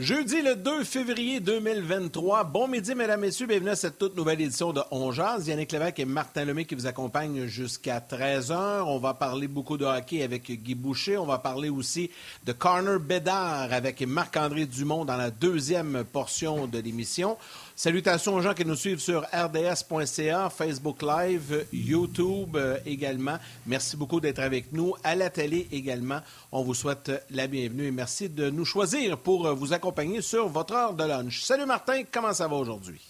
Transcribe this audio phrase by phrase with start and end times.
[0.00, 2.44] Jeudi le 2 février 2023.
[2.44, 3.46] Bon midi, mesdames, messieurs.
[3.46, 5.12] Bienvenue à cette toute nouvelle édition de On.
[5.12, 8.84] Yannick Lévesque et Martin Lemay qui vous accompagnent jusqu'à 13h.
[8.86, 11.18] On va parler beaucoup de hockey avec Guy Boucher.
[11.18, 12.10] On va parler aussi
[12.46, 17.36] de Corner Bédard avec Marc-André Dumont dans la deuxième portion de l'émission.
[17.82, 23.38] Salutations aux gens qui nous suivent sur rds.ca, Facebook Live, YouTube euh, également.
[23.66, 24.92] Merci beaucoup d'être avec nous.
[25.02, 26.20] À la télé également,
[26.52, 30.46] on vous souhaite la bienvenue et merci de nous choisir pour euh, vous accompagner sur
[30.46, 31.40] votre heure de lunch.
[31.40, 33.00] Salut Martin, comment ça va aujourd'hui?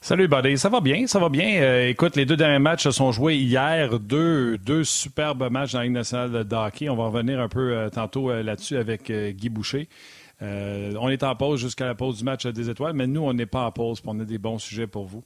[0.00, 1.60] Salut Buddy, ça va bien, ça va bien.
[1.60, 5.80] Euh, écoute, les deux derniers matchs se sont joués hier, deux, deux superbes matchs dans
[5.80, 6.88] la Ligue nationale de hockey.
[6.88, 9.86] On va revenir un peu tantôt là-dessus avec Guy Boucher.
[10.42, 13.32] Euh, on est en pause jusqu'à la pause du match des étoiles, mais nous, on
[13.32, 15.22] n'est pas en pause, on a des bons sujets pour vous.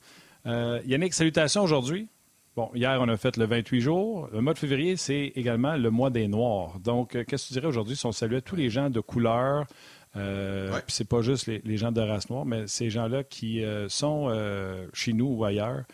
[0.46, 2.08] Euh, Yannick, salutations aujourd'hui.
[2.56, 4.28] Bon, hier, on a fait le 28 jours.
[4.32, 6.80] Le mois de février, c'est également le mois des Noirs.
[6.80, 9.66] Donc, euh, qu'est-ce que tu dirais aujourd'hui si on saluait tous les gens de couleur?
[10.16, 14.32] Euh, Puis c'est pas juste les, gens de race noire, mais ces gens-là qui sont
[14.92, 15.84] chez nous ou ailleurs,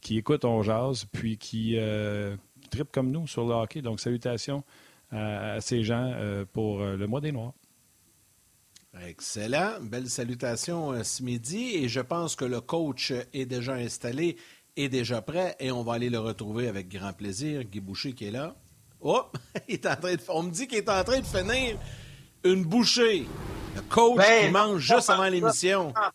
[0.00, 1.76] qui écoutent On Jazz, puis qui,
[2.70, 3.82] tripent comme nous sur le hockey.
[3.82, 4.62] Donc, salutations
[5.10, 6.14] à ces gens
[6.52, 7.52] pour le mois des Noirs.
[9.02, 9.80] Excellent.
[9.80, 11.74] Belle salutation euh, ce midi.
[11.74, 14.36] Et je pense que le coach est déjà installé,
[14.76, 15.56] est déjà prêt.
[15.58, 17.64] Et on va aller le retrouver avec grand plaisir.
[17.64, 18.54] Guy Boucher qui est là.
[19.00, 19.22] Oh,
[19.68, 20.20] il est en train de...
[20.28, 21.76] on me dit qu'il est en train de finir
[22.44, 23.26] une bouchée.
[23.74, 25.92] Le coach ben, qui mange juste avant l'émission.
[25.96, 26.10] Ah,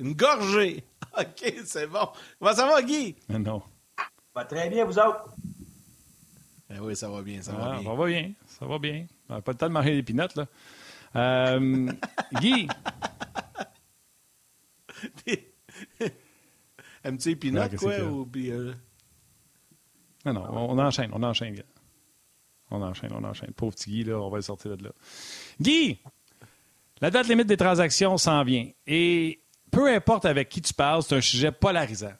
[0.00, 0.84] une gorgée.
[1.18, 2.08] OK, c'est bon.
[2.38, 3.14] Comment ça va, Guy?
[3.28, 3.62] Non.
[4.34, 5.28] Va très bien, vous autres?
[6.68, 7.84] Ben oui, ça va bien, ça va ah, bien.
[7.84, 9.06] Ça va bien, ça va bien.
[9.28, 10.46] On n'a pas le temps de manger des pinottes, là.
[11.16, 11.92] Euh,
[12.40, 12.68] Guy.
[17.04, 17.98] Un petit épinot, quoi?
[18.00, 18.74] Ou, euh?
[20.24, 21.62] Non, non, on, enchaîne, on enchaîne.
[22.70, 23.52] On enchaîne, on enchaîne.
[23.52, 24.90] Pauvre petit Guy, là, on va le sortir de là.
[25.60, 25.98] Guy,
[27.00, 28.68] la date limite des transactions s'en vient.
[28.86, 29.40] Et
[29.70, 32.14] peu importe avec qui tu parles, c'est un sujet polarisant.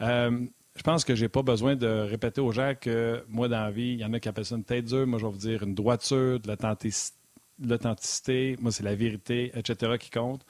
[0.00, 3.64] Euh, je pense que je n'ai pas besoin de répéter aux gens que moi, dans
[3.64, 5.06] la vie, il y en a qui appellent ça une tête dure.
[5.06, 7.17] Moi, je vais vous dire une droiture, de l'authenticité
[7.64, 10.44] l'authenticité, moi, c'est la vérité, etc., qui compte.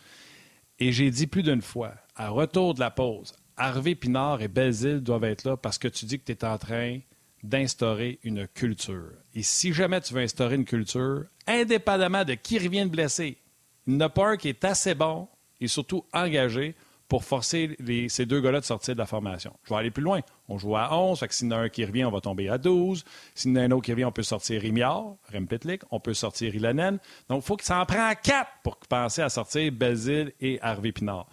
[0.79, 5.01] Et j'ai dit plus d'une fois, à retour de la pause, Harvey Pinard et Belzile
[5.01, 7.01] doivent être là parce que tu dis que tu es en train
[7.43, 9.13] d'instaurer une culture.
[9.35, 13.39] Et si jamais tu veux instaurer une culture, indépendamment de qui revient de blesser,
[13.87, 15.29] il n'y qui est assez bon
[15.61, 16.75] et surtout engagé
[17.09, 17.77] pour forcer
[18.09, 19.55] ces deux gars-là de sortir de la formation.
[19.65, 20.21] Je vais aller plus loin.
[20.49, 22.21] On joue à 11, fait que s'il y en a un qui revient, on va
[22.21, 23.03] tomber à 12.
[23.35, 26.13] S'il y en a un autre qui revient, on peut sortir Rimiard, Rempitlik, on peut
[26.13, 26.99] sortir Ilanen.
[27.29, 30.93] Donc, il faut que ça en prenne quatre pour penser à sortir Belzile et Harvey
[30.93, 31.27] Pinard.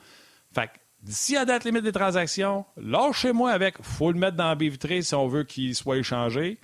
[0.53, 4.55] Fait que d'ici la date limite des transactions, lâchez-moi avec, faut le mettre dans la
[4.55, 6.57] baie vitrée si on veut qu'il soit échangé.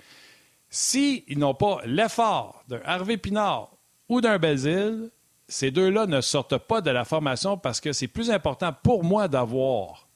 [0.70, 3.76] S'ils n'ont pas l'effort d'un Harvey Pinard
[4.08, 5.10] ou d'un Belzile,
[5.52, 9.28] ces deux-là ne sortent pas de la formation parce que c'est plus important pour moi
[9.28, 10.08] d'avoir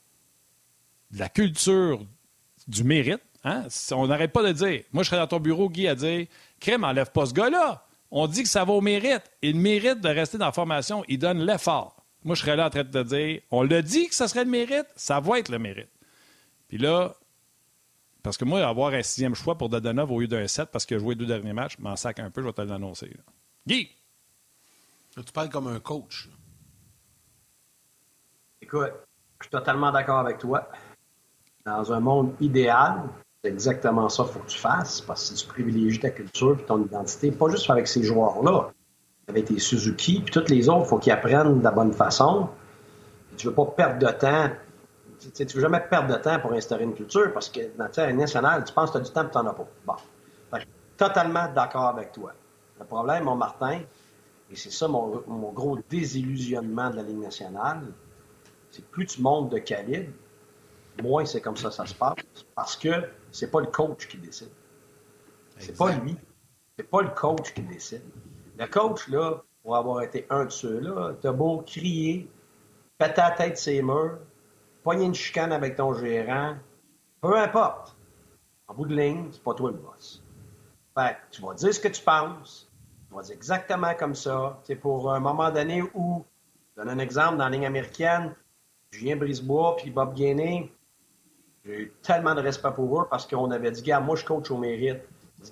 [1.11, 2.01] de la culture
[2.67, 3.21] du mérite.
[3.45, 3.67] Hein?
[3.93, 4.83] On n'arrête pas de dire.
[4.93, 6.27] Moi, je serais dans ton bureau, Guy, à dire
[6.59, 7.85] Crème, enlève pas ce gars-là.
[8.11, 9.25] On dit que ça va au mérite.
[9.43, 11.05] Il mérite de rester dans la formation.
[11.07, 11.97] Il donne l'effort.
[12.25, 14.45] Moi, je serais là en train de te dire on l'a dit que ça serait
[14.45, 15.91] le mérite, ça va être le mérite.
[16.67, 17.15] Puis là,
[18.23, 20.97] parce que moi, avoir un sixième choix pour Dadonov au lieu d'un 7 parce qu'il
[20.97, 23.11] a joué deux derniers matchs, m'en sac un peu, je vais te l'annoncer.
[23.67, 23.91] Guy!
[25.23, 26.29] Tu parles comme un coach.
[28.61, 28.93] Écoute,
[29.41, 30.69] je suis totalement d'accord avec toi.
[31.65, 33.03] Dans un monde idéal,
[33.43, 36.65] c'est exactement ça qu'il faut que tu fasses, parce que tu privilégies ta culture et
[36.65, 38.71] ton identité, pas juste avec ces joueurs-là,
[39.29, 42.49] avec tes Suzuki, puis tous les autres, il faut qu'ils apprennent de la bonne façon.
[43.37, 44.51] tu ne veux pas perdre de temps.
[45.35, 48.13] Tu ne veux jamais perdre de temps pour instaurer une culture, parce que dans la
[48.13, 49.69] nationale, tu penses que tu as du temps et tu n'en as pas.
[49.87, 50.59] Bon.
[50.97, 52.33] totalement d'accord avec toi.
[52.79, 53.81] Le problème, mon Martin,
[54.51, 57.93] et c'est ça mon, gros désillusionnement de la Ligue nationale.
[58.71, 60.13] C'est plus tu montes de calibre,
[61.03, 62.17] moins c'est comme ça ça se passe.
[62.55, 62.91] Parce que
[63.33, 64.51] c'est pas le coach qui décide.
[65.59, 66.17] C'est pas lui.
[66.77, 68.03] C'est pas le coach qui décide.
[68.59, 72.31] Le coach, là, pour avoir été un de ceux-là, t'as beau crier,
[72.99, 74.19] péter la tête ses murs,
[74.83, 76.57] poigner une chicane avec ton gérant,
[77.21, 77.97] peu importe.
[78.69, 80.23] En bout de ligne, c'est pas toi le boss.
[80.97, 82.66] Fait tu vas dire ce que tu penses,
[83.13, 84.61] on va dire exactement comme ça.
[84.65, 86.25] C'est pour un moment donné où,
[86.77, 88.35] je donne un exemple, dans la ligne américaine,
[88.91, 90.73] Julien Brisebois puis Bob Gainé,
[91.65, 94.51] j'ai eu tellement de respect pour eux parce qu'on avait dit, gars, moi je coach
[94.51, 95.01] au mérite.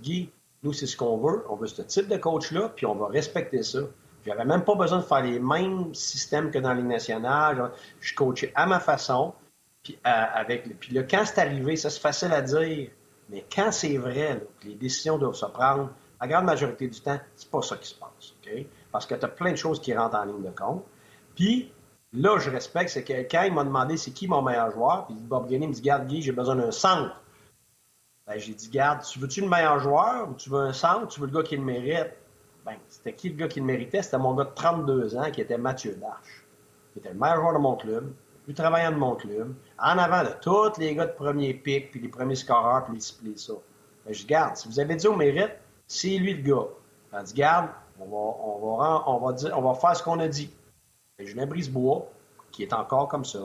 [0.01, 0.31] Guy,
[0.63, 3.63] nous c'est ce qu'on veut, on veut ce type de coach-là, puis on va respecter
[3.63, 3.81] ça.
[4.25, 7.73] J'avais même pas besoin de faire les mêmes systèmes que dans Ligue nationale.
[8.01, 9.35] Je coachais à ma façon.
[9.83, 12.89] Puis, euh, avec, puis là, quand c'est arrivé, ça c'est facile à dire,
[13.29, 17.51] mais quand c'est vrai, les décisions doivent se prendre, la grande majorité du temps, c'est
[17.51, 18.35] pas ça qui se passe.
[18.93, 20.85] parce que tu as plein de choses qui rentrent en ligne de compte.
[21.35, 21.73] Puis,
[22.13, 25.17] là, je respecte, c'est que quand il m'a demandé c'est qui mon meilleur joueur, puis
[25.19, 27.21] Bob Gainey me dit Garde, Guy, j'ai besoin d'un centre.
[28.27, 31.21] Ben, j'ai dit Garde, tu veux-tu le meilleur joueur ou tu veux un centre, tu
[31.21, 32.13] veux le gars qui le mérite?
[32.65, 34.03] Ben, c'était qui le gars qui le méritait?
[34.03, 36.47] C'était mon gars de 32 ans qui était Mathieu Darche,
[36.93, 39.99] qui était le meilleur joueur de mon club, le plus travaillant de mon club, en
[39.99, 43.37] avant de tous les gars de premier pic, puis les premiers scoreurs, puis les ciblés,
[43.37, 43.53] ça.
[44.07, 45.53] Ben, je garde, si vous avez dit au mérite,
[45.87, 46.67] c'est lui le gars.
[47.13, 47.69] Ben, dit, garde,
[48.01, 50.51] on va, on va, on va, on faire ce qu'on a dit.
[51.19, 52.07] Julien Brisebois,
[52.51, 53.39] qui est encore comme ça,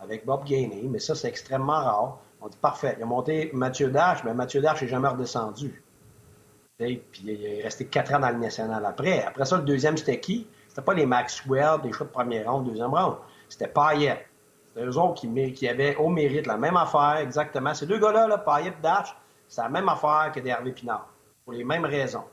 [0.00, 2.18] avec Bob Gainey, mais ça, c'est extrêmement rare.
[2.40, 2.94] On dit parfait.
[2.98, 5.82] Il a monté Mathieu Dash, mais Mathieu Dash n'est jamais redescendu.
[6.78, 9.24] puis il est resté quatre ans dans le national après.
[9.24, 10.46] Après ça, le deuxième, c'était qui?
[10.68, 13.16] C'était pas les Maxwell, des choix de première ronde, deuxième ronde.
[13.48, 14.26] C'était Payet.
[14.68, 17.72] C'était eux autres qui, avaient au mérite la même affaire, exactement.
[17.72, 19.16] Ces deux gars-là, là, Payet et Dash,
[19.48, 21.08] c'est la même affaire que des Hervé Pinard,
[21.44, 22.24] pour les mêmes raisons.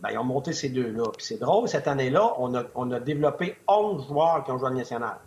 [0.00, 1.04] Ben, ils ont monté ces deux-là.
[1.16, 5.18] Puis c'est drôle, cette année-là, on a, développé 11 joueurs qui ont joué le national.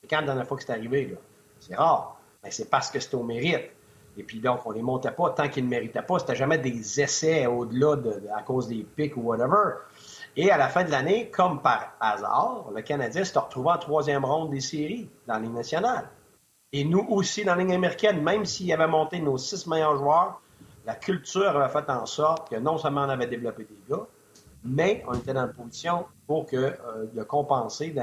[0.00, 1.16] C'est quand la dernière fois que c'est arrivé,
[1.60, 2.18] C'est rare.
[2.42, 3.70] Ben, c'est parce que c'était au mérite.
[4.16, 6.18] Et puis donc, on les montait pas tant qu'ils ne méritaient pas.
[6.18, 9.74] C'était jamais des essais au-delà de, à cause des pics ou whatever.
[10.36, 14.24] Et à la fin de l'année, comme par hasard, le Canadien s'est retrouvé en troisième
[14.24, 16.08] ronde des séries dans la Ligue nationale.
[16.72, 20.40] Et nous aussi dans la Ligue américaine, même s'il avait monté nos six meilleurs joueurs,
[20.88, 24.06] la culture avait fait en sorte que non seulement on avait développé des gars,
[24.64, 27.94] mais on était dans la position pour que, euh, de compenser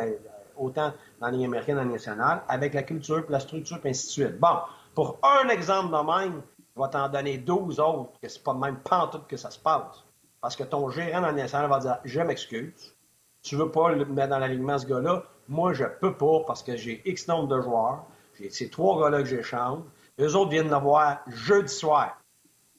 [0.55, 4.11] autant dans la Ligue américaine, dans nationale, avec la culture, la structure, et ainsi de
[4.11, 4.39] suite.
[4.39, 4.59] Bon,
[4.93, 6.43] pour un exemple de même,
[6.75, 9.57] je vais t'en donner 12 autres, que c'est pas de même pantoute que ça se
[9.57, 10.03] passe.
[10.39, 12.95] Parce que ton gérant dans nationale va dire Je m'excuse,
[13.41, 16.77] tu veux pas le mettre dans l'alignement ce gars-là, moi je peux pas parce que
[16.77, 18.03] j'ai X nombre de joueurs,
[18.37, 19.79] j'ai ces trois gars-là que j'échange,
[20.19, 22.15] les autres viennent le voir jeudi soir,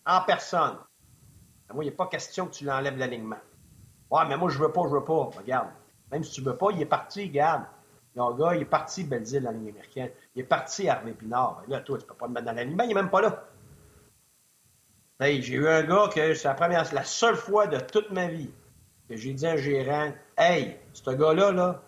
[0.07, 0.77] en personne.
[1.75, 3.41] Moi, il a pas question que tu l'enlèves l'alignement.
[4.11, 5.31] Ouais, mais moi, je veux pas, je veux pas.
[5.37, 5.69] Regarde.
[6.13, 7.65] Même si tu veux pas, il est parti, regarde.
[8.15, 10.11] Le gars, il est parti Belzile la ligne américaine.
[10.35, 11.63] Il est parti Harvey Pinard.
[11.69, 13.45] Là, toi, tu peux pas le mettre dans l'alignement, il est même pas là.
[15.21, 18.29] Hey, j'ai eu un gars que c'est la première, la seule fois de toute ma
[18.29, 18.51] vie
[19.09, 21.83] que j'ai dit à un gérant, hey, ce gars-là, là,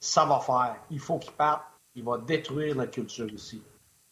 [0.00, 0.76] ça va faire.
[0.90, 1.62] Il faut qu'il parte.
[1.94, 3.62] Il va détruire notre culture ici.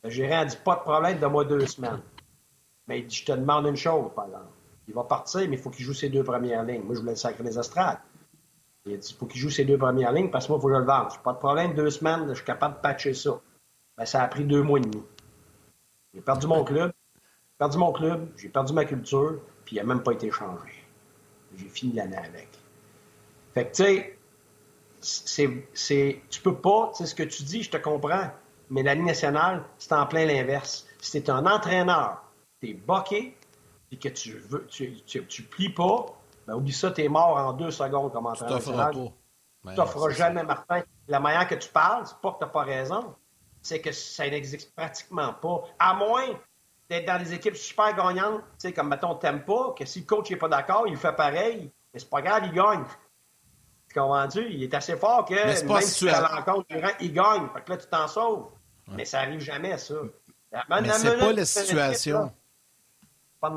[0.02, 2.00] Le gérant a dit, pas de problème, donne-moi deux semaines.
[2.86, 4.46] Mais il dit, je te demande une chose, par exemple.
[4.88, 6.82] Il va partir, mais il faut qu'il joue ses deux premières lignes.
[6.82, 8.00] Moi, je voulais le sacrer les astrales.
[8.84, 10.62] Il a dit, il faut qu'il joue ses deux premières lignes parce que moi, il
[10.62, 11.08] faut que je le vende.
[11.24, 13.40] Pas de problème, deux semaines, je suis capable de patcher ça.
[13.96, 15.02] Ben, ça a pris deux mois et demi.
[16.14, 19.84] J'ai perdu mon club, j'ai perdu mon club, j'ai perdu ma culture, puis il n'a
[19.84, 20.72] même pas été changé.
[21.56, 22.48] J'ai fini l'année avec.
[23.54, 24.16] Fait que, tu sais,
[25.74, 28.30] c'est, tu peux pas, tu sais, ce que tu dis, je te comprends,
[28.70, 30.86] mais la Ligue nationale, c'est en plein l'inverse.
[31.00, 32.22] Si un entraîneur,
[32.74, 33.36] boqué,
[33.88, 36.06] puis que tu veux, tu, tu, plies pas,
[36.46, 38.58] ben oublie ça, tu es mort en deux secondes comme entraîneur.
[38.58, 39.12] Tu t'offres.
[39.68, 40.82] Tu t'offres jamais, Martin.
[41.08, 43.14] La manière que tu parles, c'est pas que tu n'as pas raison,
[43.62, 45.62] c'est que ça n'existe pratiquement pas.
[45.78, 46.26] À moins
[46.88, 50.30] d'être dans des équipes super gagnantes, tu sais, comme mettons pas, que si le coach
[50.30, 52.84] n'est pas d'accord, il fait pareil, mais c'est pas grave, il gagne.
[53.88, 54.50] Tu comprends-tu?
[54.50, 56.66] Il est assez fort que même si tu la rencontre,
[57.00, 57.48] il gagne.
[57.54, 58.50] Fait que là, tu t'en sauves.
[58.88, 59.94] Mais ça arrive jamais, ça.
[60.52, 62.32] Mais c'est pas la situation.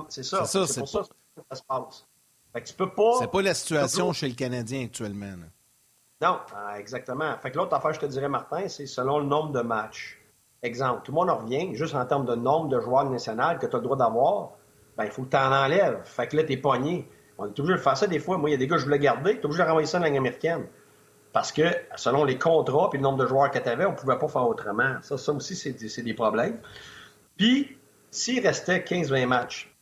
[0.09, 0.45] C'est ça.
[0.45, 2.05] C'est pour ça que ça se passe.
[2.53, 3.13] Fait que tu peux pas.
[3.19, 5.33] C'est pas la situation chez le Canadien actuellement.
[6.21, 7.37] Non, ah, exactement.
[7.37, 10.19] Fait que l'autre affaire, je te dirais, Martin, c'est selon le nombre de matchs.
[10.61, 13.65] Exemple, tout le monde en revient, juste en termes de nombre de joueurs nationaux que
[13.65, 14.51] tu as le droit d'avoir,
[14.97, 16.01] ben, il faut que tu en enlèves.
[16.03, 17.09] Fait que là, tu es pogné.
[17.37, 18.37] On est obligé de faire ça des fois.
[18.37, 19.99] Moi, il y a des gars, je voulais garder, tu es obligé de renvoyer ça
[19.99, 20.67] dans la américaine.
[21.31, 21.63] Parce que
[21.95, 24.27] selon les contrats et le nombre de joueurs que tu avais, on ne pouvait pas
[24.27, 24.97] faire autrement.
[25.01, 26.59] Ça, ça aussi, c'est des problèmes.
[27.37, 27.77] Puis,
[28.11, 29.73] s'il restait 15-20 matchs,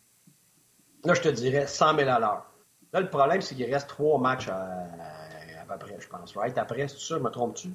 [1.03, 2.45] là, je te dirais 100 000 à l'heure.
[2.93, 6.35] Là, le problème, c'est qu'il reste trois matchs à, à, peu près, je pense.
[6.35, 6.57] Right?
[6.57, 7.69] Après, c'est sûr, me trompes-tu?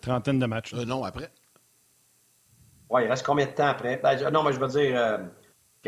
[0.00, 0.74] Trentaine de matchs.
[0.74, 1.30] Euh, non, après.
[2.90, 3.98] Oui, il reste combien de temps après?
[4.02, 5.18] Ben, non, mais je veux dire, euh,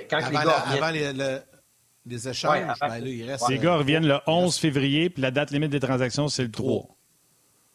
[0.09, 0.59] quand avant les gars.
[0.59, 1.41] avant les,
[2.07, 3.49] les, échanges, ben, là, il reste.
[3.49, 6.89] Les gars reviennent le 11 février, puis la date limite des transactions, c'est le 3.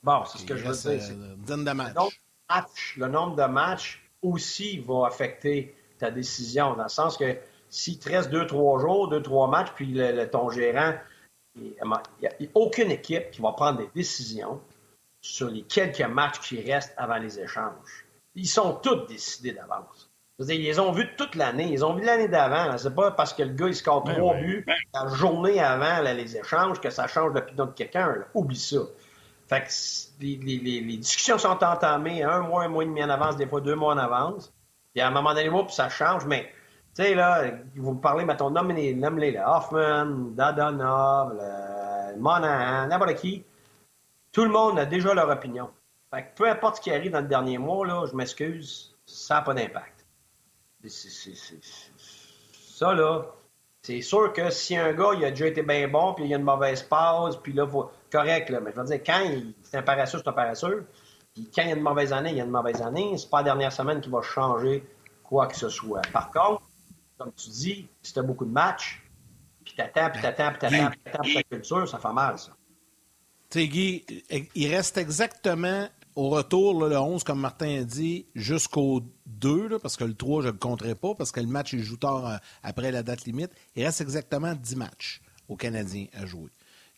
[0.04, 1.04] Bon, c'est ce que je veux dire.
[1.12, 2.98] Euh, de matchs.
[2.98, 7.38] le nombre de matchs aussi va affecter ta décision, dans le sens que
[7.70, 10.94] s'il te reste deux, trois jours, deux, trois matchs, puis le, ton gérant,
[11.56, 11.74] il
[12.22, 14.62] n'y a, aucune équipe qui va prendre des décisions
[15.22, 18.06] sur les quelques matchs qui restent avant les échanges.
[18.36, 20.10] Ils sont tous décidés d'avance.
[20.40, 21.70] Ils les ont vus toute l'année.
[21.72, 22.78] Ils ont vu l'année d'avant.
[22.78, 26.38] C'est pas parce que le gars il score ben trois buts la journée avant les
[26.38, 28.26] échanges que ça change l'opinion de quelqu'un.
[28.34, 28.80] Oublie ça.
[29.52, 33.46] Fait que les, discussions sont entamées un mois, un mois et demi en avance, des
[33.46, 34.54] fois deux mois en avance.
[34.94, 36.54] Puis à un moment donné, ça change, mais
[36.96, 37.44] tu sais, là,
[37.76, 40.06] vous me parlez, mettons, nommez-les, là, Hoffman,
[40.36, 41.34] Dadonov,
[42.18, 43.44] Monahan, n'importe qui,
[44.32, 45.70] tout le monde a déjà leur opinion.
[46.14, 49.36] Fait que peu importe ce qui arrive dans le dernier mois, là, je m'excuse, ça
[49.36, 50.06] n'a pas d'impact.
[50.88, 53.26] Ça, là,
[53.84, 56.34] c'est sûr que si un gars, il a déjà été bien bon, puis il y
[56.34, 57.92] a une mauvaise pause, puis là, faut...
[58.12, 59.54] correct, là, mais je veux dire, quand il...
[59.64, 60.86] c'est un paresseux, c'est un paresseux.
[61.34, 63.18] Puis quand il y a une mauvaise année, il y a une mauvaise année.
[63.18, 64.84] C'est pas la dernière semaine qui va changer
[65.24, 66.02] quoi que ce soit.
[66.12, 66.62] Par contre,
[67.18, 69.02] comme tu dis, si tu as beaucoup de matchs,
[69.64, 72.52] puis t'attends, puis t'attends, puis t'attends, puis t'attends pour ta culture, ça fait mal, ça.
[73.50, 74.06] Tu Guy,
[74.56, 80.04] il reste exactement au retour, le 11, comme Martin a dit, jusqu'au 2, parce que
[80.04, 82.38] le 3, je ne le compterai pas, parce que le match, il joue tard euh,
[82.64, 83.52] après la date limite.
[83.76, 86.50] Il reste exactement 10 matchs aux Canadiens à jouer.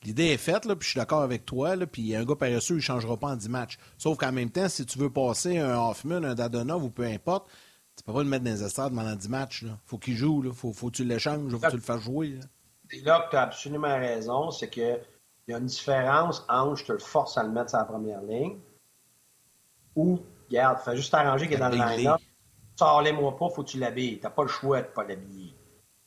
[0.04, 2.76] L'idée est faite, là, puis je suis d'accord avec toi, là, puis un gars paresseux,
[2.76, 3.78] il ne changera pas en 10 matchs.
[3.98, 7.50] Sauf qu'en même temps, si tu veux passer un Hoffman, un Dadonov ou peu importe,
[7.96, 9.64] tu peux pas le mettre dans les estrades pendant 10 matchs.
[9.64, 12.02] Il faut qu'il joue, il faut, faut que tu l'échanges, faut que tu le fasses
[12.02, 12.40] jouer.
[12.90, 15.00] C'est là que tu as absolument raison, c'est qu'il
[15.48, 18.22] y a une différence entre je te le force à le mettre sur la première
[18.24, 18.58] ligne
[19.96, 20.20] ou,
[20.50, 22.20] regarde, fais juste arranger qu'il est dans le line-up.
[22.76, 24.20] Sors-les-moi pas, faut que tu l'habilles.
[24.20, 25.54] T'as pas le choix de pas l'habiller.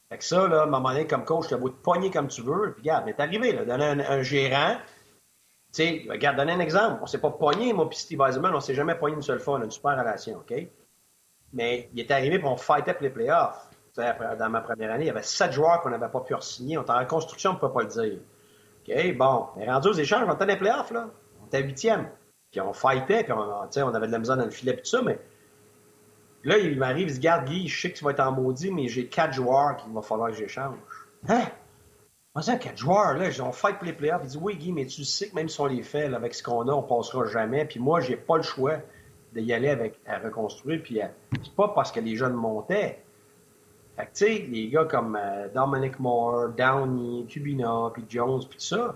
[0.09, 2.28] Fait que ça, là, à un moment donné, comme coach, t'as beau te pogner comme
[2.28, 2.73] tu veux.
[2.73, 4.76] Puis, regarde, mais arrivé, là, donner un, gérant.
[5.73, 7.00] Tu sais, regarde, donner un exemple.
[7.02, 9.59] On s'est pas pogné, moi puis Steve Eisenman, on s'est jamais pogné une seule fois.
[9.59, 10.55] On a une super relation, OK?
[11.52, 13.69] Mais il est arrivé, puis on fightait pour les playoffs.
[13.97, 16.78] dans ma première année, il y avait sept joueurs qu'on n'avait pas pu signer.
[16.78, 18.19] On était en reconstruction, on ne peut pas le dire.
[18.88, 19.47] OK, bon.
[19.57, 21.09] Mais rendu aux échanges, on était dans les playoffs, là.
[21.43, 22.09] On était huitième.
[22.57, 25.03] Puis on fightait, puis on, on avait de la misère dans le filet, tout ça,
[25.03, 25.19] mais
[26.43, 28.71] là, il m'arrive, il se garde, Guy, je sais que tu vas être en maudit,
[28.73, 30.79] mais j'ai quatre joueurs qu'il va falloir que j'échange.
[31.29, 31.43] Hein?
[32.35, 34.23] Moi, ça, quatre joueurs, là, on fight pour les playoffs.
[34.25, 36.43] Il dit, oui, Guy, mais tu sais que même si on les fait, avec ce
[36.43, 37.67] qu'on a, on passera jamais.
[37.67, 38.77] Puis moi, j'ai pas le choix
[39.35, 40.81] d'y aller avec, à reconstruire.
[40.83, 40.99] Puis
[41.45, 43.05] c'est pas parce que les jeunes montaient.
[43.97, 48.57] Fait que, tu sais, les gars comme euh, Dominic Moore, Downey, Cubina, puis Jones, puis
[48.57, 48.95] tout ça,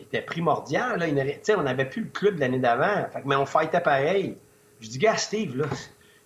[0.00, 0.98] était primordial.
[0.98, 1.56] Là.
[1.56, 3.06] on n'avait plus le club l'année d'avant.
[3.24, 4.36] mais on fightait pareil.
[4.80, 5.66] Je dis, gars, Steve, là,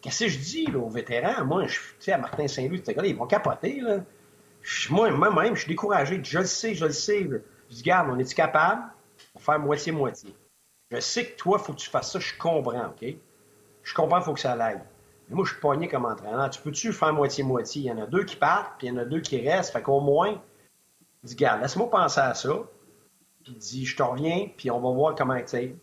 [0.01, 1.45] qu'est-ce que je dis là, aux vétérans?
[1.45, 3.81] Moi, je sais, à Martin Saint-Louis, ils vont capoter.
[3.81, 3.99] Là.
[4.91, 6.21] moi, moi-même, je suis découragé.
[6.23, 7.29] Je le sais, je le sais.
[7.71, 8.83] Je dis, garde, on est-tu capable?
[9.35, 10.35] De faire moitié-moitié?
[10.91, 12.19] Je sais que toi, il faut que tu fasses ça.
[12.19, 13.15] Je comprends, OK?
[13.83, 14.81] Je comprends, il faut que ça aille.
[15.29, 16.49] Mais moi, je suis pogné comme entraîneur.
[16.51, 17.83] Tu peux-tu faire moitié-moitié?
[17.83, 19.73] Il y en a deux qui partent, puis il y en a deux qui restent.
[19.73, 20.41] Fait qu'au moins,
[21.23, 22.63] je dis, garde, laisse-moi penser à ça
[23.49, 25.77] puis il dit Je te reviens, puis on va voir comment tu sais.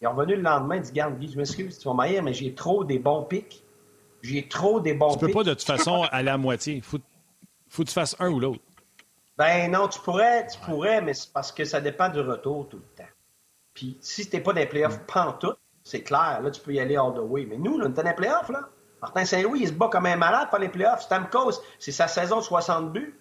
[0.00, 2.34] Il est revenu le lendemain, il dit Garde, Guy, je m'excuse, tu vas m'aïr, mais
[2.34, 3.62] j'ai trop des bons pics.
[4.22, 5.20] J'ai trop des bons pics.
[5.20, 6.80] Tu peux pas de toute façon aller à moitié.
[6.80, 6.98] Faut,
[7.68, 8.62] faut que tu fasses un ou l'autre.
[9.38, 12.78] Ben non, tu pourrais, tu pourrais, mais c'est parce que ça dépend du retour tout
[12.78, 13.10] le temps.
[13.74, 15.06] Puis si t'es pas dans les playoffs mm.
[15.06, 17.46] pantoute, c'est clair, là, tu peux y aller all the way.
[17.46, 18.68] Mais nous, là, on est dans les playoffs, là.
[19.00, 21.02] Martin Saint-Louis, il se bat comme un malade pour les playoffs.
[21.02, 23.18] Stamkos, c'est sa saison de 60 buts.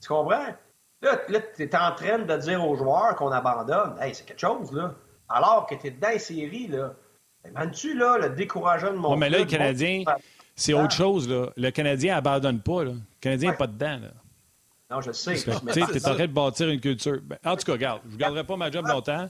[0.00, 0.54] Tu comprends?
[1.00, 1.16] Là,
[1.54, 3.96] tu es en train de dire aux joueurs qu'on abandonne.
[4.00, 4.94] Hey, c'est quelque chose, là.
[5.28, 6.94] Alors que tu es dans les séries, là.
[7.48, 9.10] Imagines-tu, là, le décourageant de mon.
[9.10, 10.04] Non, mais là, le Canadien,
[10.56, 11.50] c'est autre chose, là.
[11.56, 12.92] Le Canadien abandonne pas, là.
[12.92, 14.08] Le Canadien n'est pas dedans, là.
[14.90, 15.34] Non, je sais.
[15.34, 15.52] Tu sais,
[15.86, 17.18] tu es en train de bâtir une culture.
[17.22, 19.28] Ben, en tout cas, regarde, je ne garderai pas ma job longtemps.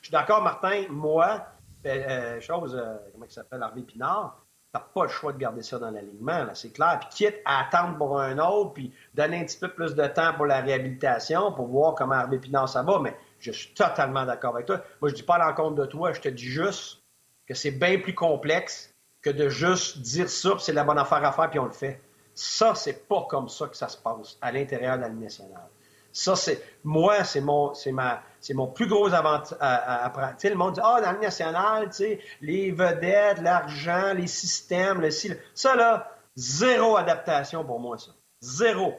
[0.00, 0.84] Je suis d'accord, Martin.
[0.90, 1.44] Moi,
[1.86, 5.62] euh, euh chose, euh, comment il s'appelle, Harvey Pinard, n'as pas le choix de garder
[5.62, 6.98] ça dans l'alignement, c'est clair.
[7.00, 10.34] Puis quitte à attendre pour un autre, puis donner un petit peu plus de temps
[10.34, 14.54] pour la réhabilitation, pour voir comment Hervé Pinard ça va, mais je suis totalement d'accord
[14.54, 14.82] avec toi.
[15.00, 17.02] Moi, je dis pas à l'encontre de toi, je te dis juste
[17.46, 18.92] que c'est bien plus complexe
[19.22, 22.00] que de juste dire ça, c'est la bonne affaire à faire, puis on le fait.
[22.34, 25.28] Ça, c'est pas comme ça que ça se passe à l'intérieur de la Ligue.
[26.12, 29.58] Ça, c'est moi, c'est mon, c'est ma, c'est mon plus gros avantage.
[29.58, 34.28] Tu sais, le monde dit, ah, oh, dans le tu sais, les vedettes, l'argent, les
[34.28, 38.12] systèmes, le Ça, là, zéro adaptation pour moi, ça.
[38.40, 38.94] Zéro.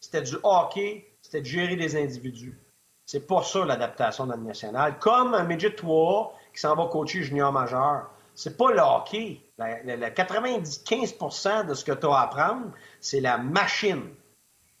[0.00, 2.60] C'était du hockey, c'était de gérer des individus.
[3.06, 4.98] C'est pas ça l'adaptation dans le national.
[4.98, 8.10] Comme un midget 3 qui s'en va coacher junior majeur.
[8.34, 9.40] C'est pas le hockey.
[9.56, 14.10] Le 95% de ce que tu as à apprendre, c'est la machine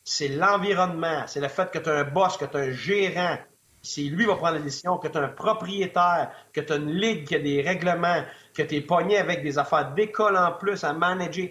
[0.04, 3.38] c'est l'environnement, c'est le fait que tu as un boss, que tu as un gérant,
[3.84, 6.76] c'est lui qui va prendre la décision, que tu as un propriétaire, que tu as
[6.76, 8.24] une ligue, qui a des règlements,
[8.54, 11.48] que tu es pogné avec des affaires d'école en plus à manager.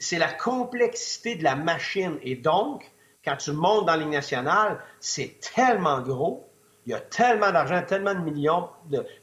[0.00, 2.18] C'est la complexité de la machine.
[2.22, 2.90] Et donc,
[3.24, 6.48] quand tu montes dans la Ligue nationale, c'est tellement gros,
[6.86, 8.68] il y a tellement d'argent, tellement de millions,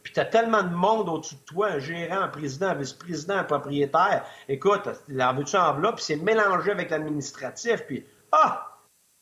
[0.03, 3.43] puis tu tellement de monde au-dessus de toi, un gérant, un président, un vice-président, un
[3.45, 4.25] propriétaire.
[4.49, 8.69] Écoute, la veux-tu en puis c'est mélangé avec l'administratif, puis ah,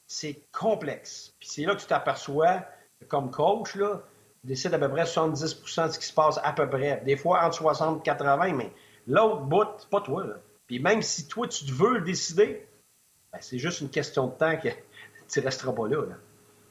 [0.08, 1.36] c'est complexe.
[1.40, 2.66] Puis c'est là que tu t'aperçois,
[3.08, 4.02] comme coach, là,
[4.42, 7.02] tu décides à peu près 70% de ce qui se passe à peu près.
[7.06, 8.72] Des fois entre 60 et 80, mais
[9.08, 10.26] l'autre bout, c'est pas toi.
[10.26, 10.36] Là.
[10.68, 12.68] Puis même si toi, tu veux décider,
[13.32, 14.70] ben, c'est juste une question de temps que
[15.28, 16.04] tu resteras pas là.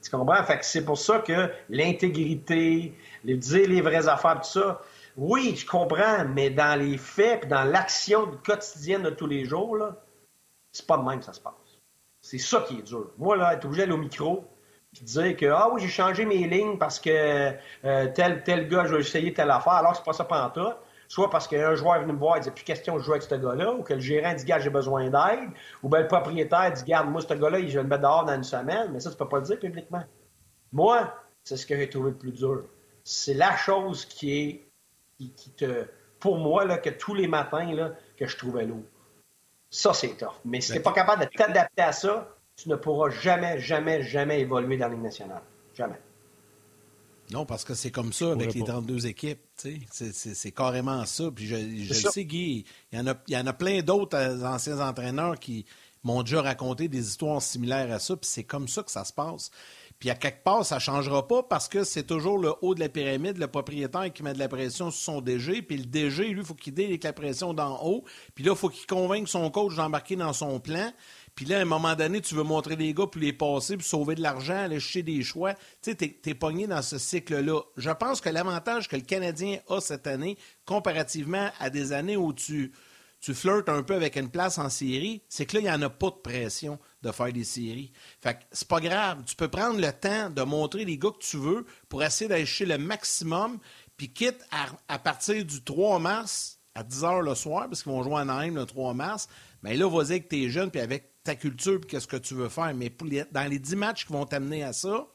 [0.03, 0.43] Tu comprends?
[0.43, 4.81] Fait que c'est pour ça que l'intégrité, les dire les vraies affaires, tout ça,
[5.15, 9.75] oui, je comprends, mais dans les faits, puis dans l'action quotidienne de tous les jours,
[9.75, 9.95] là,
[10.71, 11.53] c'est pas de même que ça se passe.
[12.21, 13.11] C'est ça qui est dur.
[13.17, 14.45] Moi, là, être obligé d'aller au micro,
[14.93, 17.53] puis dire que, ah oui, j'ai changé mes lignes parce que
[17.85, 20.49] euh, tel, tel gars, je vais essayer telle affaire, alors que c'est pas ça pendant
[20.49, 20.73] tout.
[21.07, 23.23] Soit parce qu'un joueur est venu me voir et dit plus question de jouer avec
[23.23, 25.49] ce gars-là, ou que le gérant dit, gars, j'ai besoin d'aide,
[25.83, 28.35] ou bien le propriétaire dit, garde, moi, ce gars-là, je vais le mettre dehors dans
[28.35, 30.03] une semaine, mais ça, tu peux pas le dire publiquement.
[30.71, 32.63] Moi, c'est ce que j'ai trouvé le plus dur.
[33.03, 34.67] C'est la chose qui est,
[35.35, 35.85] qui, te,
[36.19, 38.83] pour moi, là, que tous les matins, là, que je trouvais lourd.
[39.69, 40.39] Ça, c'est tough.
[40.45, 42.27] Mais si tu n'es pas capable de t'adapter à ça,
[42.61, 45.41] tu ne pourras jamais, jamais, jamais évoluer dans la Ligue nationale.
[45.75, 45.99] Jamais.
[47.31, 49.39] Non, parce que c'est comme ça avec les 32 équipes.
[49.55, 51.31] C'est carrément ça.
[51.33, 53.81] Puis je, je le sais, Guy, il y en a, il y en a plein
[53.81, 55.65] d'autres euh, anciens entraîneurs qui
[56.03, 58.15] m'ont déjà raconté des histoires similaires à ça.
[58.15, 59.49] Puis c'est comme ça que ça se passe.
[60.01, 62.79] Puis à quelque part, ça ne changera pas parce que c'est toujours le haut de
[62.79, 65.61] la pyramide, le propriétaire qui met de la pression sur son DG.
[65.61, 68.03] Puis le DG, lui, il faut qu'il avec la pression d'en haut.
[68.33, 70.91] Puis là, il faut qu'il convainque son coach d'embarquer dans son plan.
[71.35, 73.87] Puis là, à un moment donné, tu veux montrer les gars, puis les passer, puis
[73.87, 75.53] sauver de l'argent, aller chercher des choix.
[75.53, 77.61] Tu sais, t'es, es pogné dans ce cycle-là.
[77.77, 82.33] Je pense que l'avantage que le Canadien a cette année, comparativement à des années où
[82.33, 82.71] tu,
[83.21, 85.81] tu flirtes un peu avec une place en série, c'est que là, il n'y en
[85.83, 87.93] a pas de pression de faire des séries.
[88.19, 89.23] Fait que c'est pas grave.
[89.25, 92.47] Tu peux prendre le temps de montrer les gars que tu veux pour essayer d'aller
[92.47, 93.59] chercher le maximum,
[93.95, 94.43] puis quitte
[94.87, 98.25] à, partir du 3 mars à 10 h le soir, parce qu'ils vont jouer à
[98.25, 99.27] Naïm le 3 mars,
[99.61, 102.49] mais là, vas-y avec tes jeunes, puis avec ta culture et qu'est-ce que tu veux
[102.49, 102.73] faire.
[102.75, 102.91] Mais
[103.31, 105.07] dans les dix matchs qui vont t'amener à ça,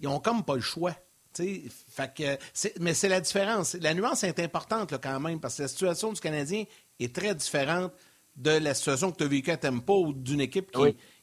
[0.00, 0.94] ils n'ont comme pas le choix.
[1.36, 2.38] Fait que,
[2.80, 3.74] mais c'est la différence.
[3.74, 6.64] La nuance est importante là, quand même, parce que la situation du Canadien
[7.00, 7.92] est très différente
[8.36, 10.70] de la situation que tu as vécue à Tempo ou d'une équipe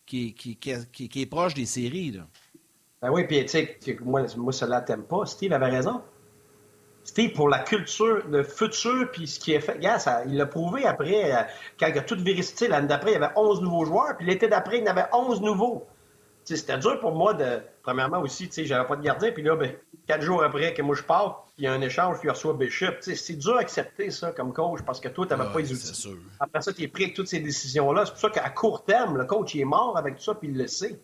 [0.06, 2.12] qui, qui, qui, est proche des séries.
[2.12, 2.28] Là.
[3.02, 5.26] Ben oui, puis tu sais, moi, moi, cela t'aime pas.
[5.26, 6.02] Steve avait raison.
[7.04, 9.74] C'était pour la culture, le futur, puis ce qui est fait.
[9.74, 11.42] Regarde, ça, il l'a prouvé après, euh,
[11.80, 12.68] quand il a tout vérifié.
[12.68, 15.08] L'année d'après, il y avait 11 nouveaux joueurs, puis l'été d'après, il y en avait
[15.12, 15.88] 11 nouveaux.
[16.44, 17.60] C'était dur pour moi de.
[17.84, 19.74] Premièrement aussi, tu sais, j'avais pas de gardien, puis là, ben,
[20.08, 22.54] quatre jours après que moi je pars, il y a un échange, puis il reçoit
[22.54, 22.94] Bishop.
[23.02, 25.96] C'est dur à accepter ça comme coach parce que toi, tu n'avais pas les outils.
[25.96, 26.18] Sûr.
[26.40, 28.06] Après ça, tu es pris avec toutes ces décisions-là.
[28.06, 30.50] C'est pour ça qu'à court terme, le coach il est mort avec tout ça, puis
[30.50, 31.00] il le sait.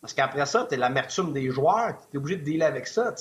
[0.00, 3.12] Parce qu'après ça, tu es l'amertume des joueurs, tu es obligé de dealer avec ça.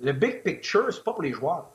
[0.00, 1.68] Le big picture, c'est pas pour les joueurs.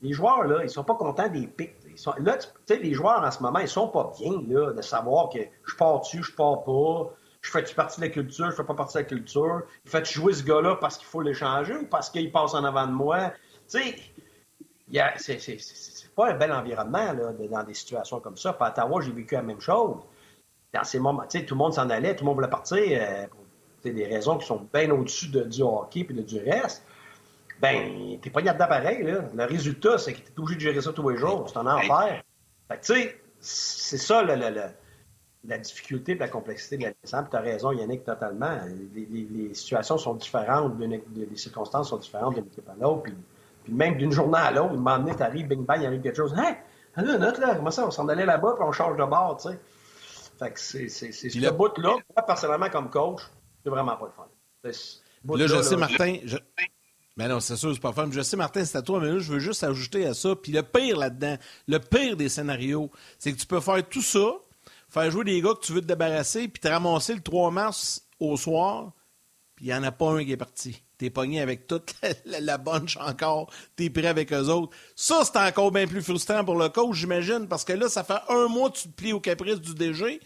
[0.00, 1.74] Les joueurs, là, ils sont pas contents des pics.
[2.18, 5.28] là, tu sais, les joueurs, en ce moment, ils sont pas bien, là, de savoir
[5.28, 8.64] que je pars dessus, je pars pas, je fais-tu partie de la culture, je fais
[8.64, 12.10] pas partie de la culture, fais-tu jouer ce gars-là parce qu'il faut l'échanger ou parce
[12.10, 13.30] qu'il passe en avant de moi?
[13.68, 13.96] Tu sais,
[15.58, 18.52] c'est pas un bel environnement, là, dans des situations comme ça.
[18.52, 19.96] Puis à Ottawa, j'ai vécu la même chose.
[20.74, 22.78] Dans ces moments, tu sais, tout le monde s'en allait, tout le monde voulait partir,
[22.80, 26.84] euh, pour des raisons qui sont bien au-dessus de, du hockey et du reste
[27.62, 29.20] ben, t'es pas là-dedans pareil, là.
[29.32, 31.48] Le résultat, c'est que t'es obligé de gérer ça tous les jours.
[31.48, 32.20] C'est un enfer.
[32.68, 37.30] Fait que, tu sais, c'est ça, la difficulté et la complexité de la descente.
[37.30, 38.58] Tu as raison, Yannick, totalement.
[38.94, 43.04] Les, situations sont différentes, les circonstances sont différentes d'une équipe à l'autre.
[43.62, 46.16] Puis, même d'une journée à l'autre, un moment donné, t'arrives, bing bang, il arrive quelque
[46.16, 46.34] chose.
[46.36, 46.56] Hein?
[46.96, 49.50] Là, note, là, comment ça, on s'en allait là-bas, puis on change de bord, tu
[49.50, 49.60] sais.
[50.36, 51.50] Fait que c'est ce le...
[51.52, 53.22] bout-là, moi, personnellement, comme coach,
[53.62, 55.36] c'est vraiment pas le fun.
[55.36, 56.16] Là, je sais, Martin,
[57.16, 58.08] mais non, c'est sûr, c'est pas fun.
[58.10, 60.34] Je sais, Martin, c'est à toi, mais là, je veux juste ajouter à ça.
[60.34, 61.36] Puis le pire là-dedans,
[61.68, 64.32] le pire des scénarios, c'est que tu peux faire tout ça,
[64.88, 68.06] faire jouer des gars que tu veux te débarrasser, puis te ramasser le 3 mars
[68.18, 68.92] au soir,
[69.56, 70.82] puis il n'y en a pas un qui est parti.
[70.96, 71.94] T'es pogné avec toute
[72.24, 74.74] la, la, bunch encore, t'es prêt avec eux autres.
[74.96, 78.20] Ça, c'est encore bien plus frustrant pour le coach, j'imagine, parce que là, ça fait
[78.30, 80.20] un mois que tu te plies au caprice du DG,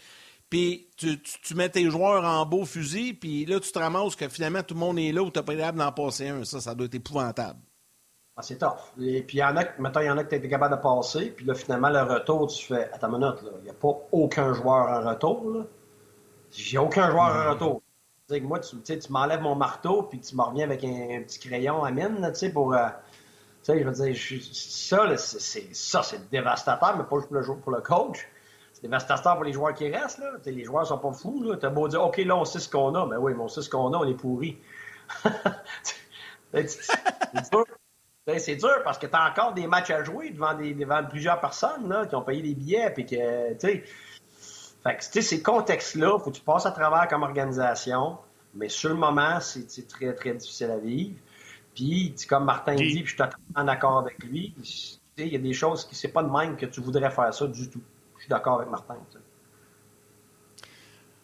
[0.49, 4.63] puis tu, mets tes joueurs en beau fusil, puis là, tu te ramasses que finalement,
[4.63, 6.45] tout le monde est là ou tu n'as pas capable d'en passer un.
[6.45, 7.59] Ça, ça doit être épouvantable.
[8.37, 8.93] Ah, c'est tough.
[9.01, 10.75] Et puis, il y en a, maintenant, il y en a que tu été capable
[10.75, 13.73] de passer, puis là, finalement, le retour, tu fais, attends une minute, il n'y a
[13.73, 15.65] pas aucun joueur en retour.
[16.51, 17.81] J'ai aucun joueur en retour.
[18.29, 21.83] Tu moi, tu, tu m'enlèves mon marteau, puis tu me reviens avec un, petit crayon
[21.83, 22.73] à mine, tu sais, pour.
[22.73, 22.87] Euh,
[23.63, 27.59] tu sais, je veux dire, ça, c'est, ça, c'est dévastateur, mais pas juste pour le,
[27.59, 28.27] pour le coach
[28.77, 30.19] c'est dévastateur pour les joueurs qui restent.
[30.19, 30.33] Là.
[30.45, 31.55] les joueurs sont pas fous.
[31.59, 33.05] Tu as beau dire, OK, là, on sait ce qu'on a.
[33.07, 34.59] Mais ben oui, mais on sait ce qu'on a, on est pourri.
[36.53, 37.65] c'est dur.
[38.27, 41.03] Ben, c'est dur parce que tu as encore des matchs à jouer devant, des, devant
[41.03, 42.91] plusieurs personnes là, qui ont payé des billets.
[42.91, 43.83] Puis que, fait
[44.83, 48.19] que, ces contextes-là, il faut que tu passes à travers comme organisation.
[48.53, 51.15] Mais sur le moment, c'est très, très difficile à vivre.
[51.73, 54.53] Puis, comme Martin dit, puis je suis totalement en accord avec lui,
[55.17, 57.47] il y a des choses qui, c'est pas de même que tu voudrais faire ça
[57.47, 57.81] du tout
[58.27, 58.95] suis d'accord avec Martin.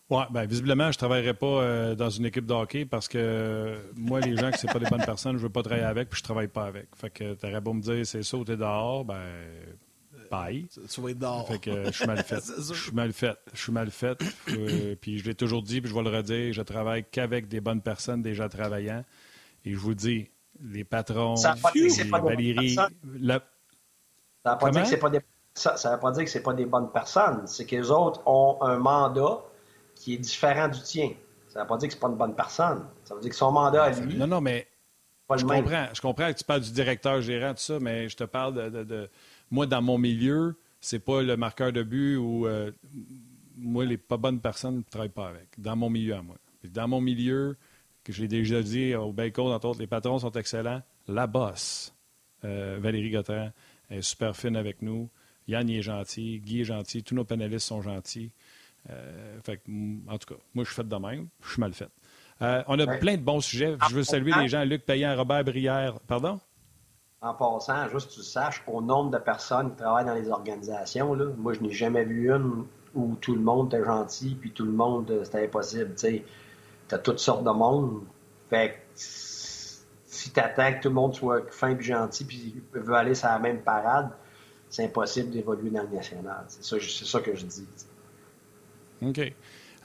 [0.09, 3.17] Oui, bien, visiblement, je ne travaillerai pas euh, dans une équipe de hockey parce que
[3.17, 5.63] euh, moi, les gens qui ne sont pas des bonnes personnes, je ne veux pas
[5.63, 6.87] travailler avec puis je ne travaille pas avec.
[6.95, 9.21] Fait que tu aurais beau me dire c'est ça ou t'es dehors, ben
[10.29, 10.67] bye.
[10.89, 11.47] Tu vas être dehors.
[11.47, 12.43] Fait que euh, je suis mal fait.
[12.45, 13.37] Je suis mal fait.
[13.53, 14.17] Je suis mal fait.
[15.01, 17.81] puis je l'ai toujours dit, puis je vais le redire, je travaille qu'avec des bonnes
[17.81, 19.03] personnes déjà travaillant.
[19.65, 20.29] Et je vous dis,
[20.61, 22.75] les patrons, ça les Valérie,
[23.19, 23.41] la...
[24.45, 25.21] Ça ne veut pas dire que c'est pas des
[25.53, 27.43] ça ne veut pas dire que ce pas des bonnes personnes.
[27.45, 29.41] C'est que les autres ont un mandat
[29.95, 31.11] qui est différent du tien.
[31.49, 32.85] Ça ne veut pas dire que ce pas une bonne personne.
[33.03, 34.17] Ça veut dire que son mandat à lui.
[34.17, 34.67] Non, non, mais
[35.37, 38.23] je comprends, je comprends que tu parles du directeur gérant, tout ça, mais je te
[38.23, 39.09] parle de.
[39.51, 42.47] Moi, dans mon milieu, c'est pas le marqueur de but ou.
[42.47, 42.71] Euh,
[43.55, 45.47] moi, les pas bonnes personnes ne travaillent pas avec.
[45.57, 46.35] Dans mon milieu à moi.
[46.63, 47.55] dans mon milieu,
[48.03, 50.81] que je l'ai déjà dit au Bacon, entre autres, les patrons sont excellents.
[51.07, 51.93] La bosse,
[52.43, 53.51] euh, Valérie Gautran,
[53.89, 55.09] est super fine avec nous.
[55.47, 58.31] Yann est gentil, Guy est gentil, tous nos panélistes sont gentils.
[58.89, 59.39] Euh,
[60.07, 61.27] en tout cas, moi, je suis fait de même.
[61.41, 61.89] Je suis mal fait.
[62.41, 63.77] Euh, on a plein de bons sujets.
[63.89, 64.63] Je veux saluer les gens.
[64.63, 65.99] Luc Payan, Robert Brière.
[66.01, 66.39] Pardon?
[67.21, 71.13] En passant, juste que tu saches, au nombre de personnes qui travaillent dans les organisations,
[71.13, 74.65] là, moi, je n'ai jamais vu une où tout le monde était gentil, puis tout
[74.65, 75.95] le monde, euh, c'était impossible.
[75.95, 76.21] Tu
[76.91, 78.01] as toutes sortes de monde.
[78.49, 83.15] Fait si tu attends que tout le monde soit fin et gentil, puis veut aller
[83.15, 84.11] sur la même parade,
[84.73, 86.45] c'est impossible d'évoluer dans le national.
[86.47, 87.63] C'est ça, que je dis.
[89.03, 89.33] OK.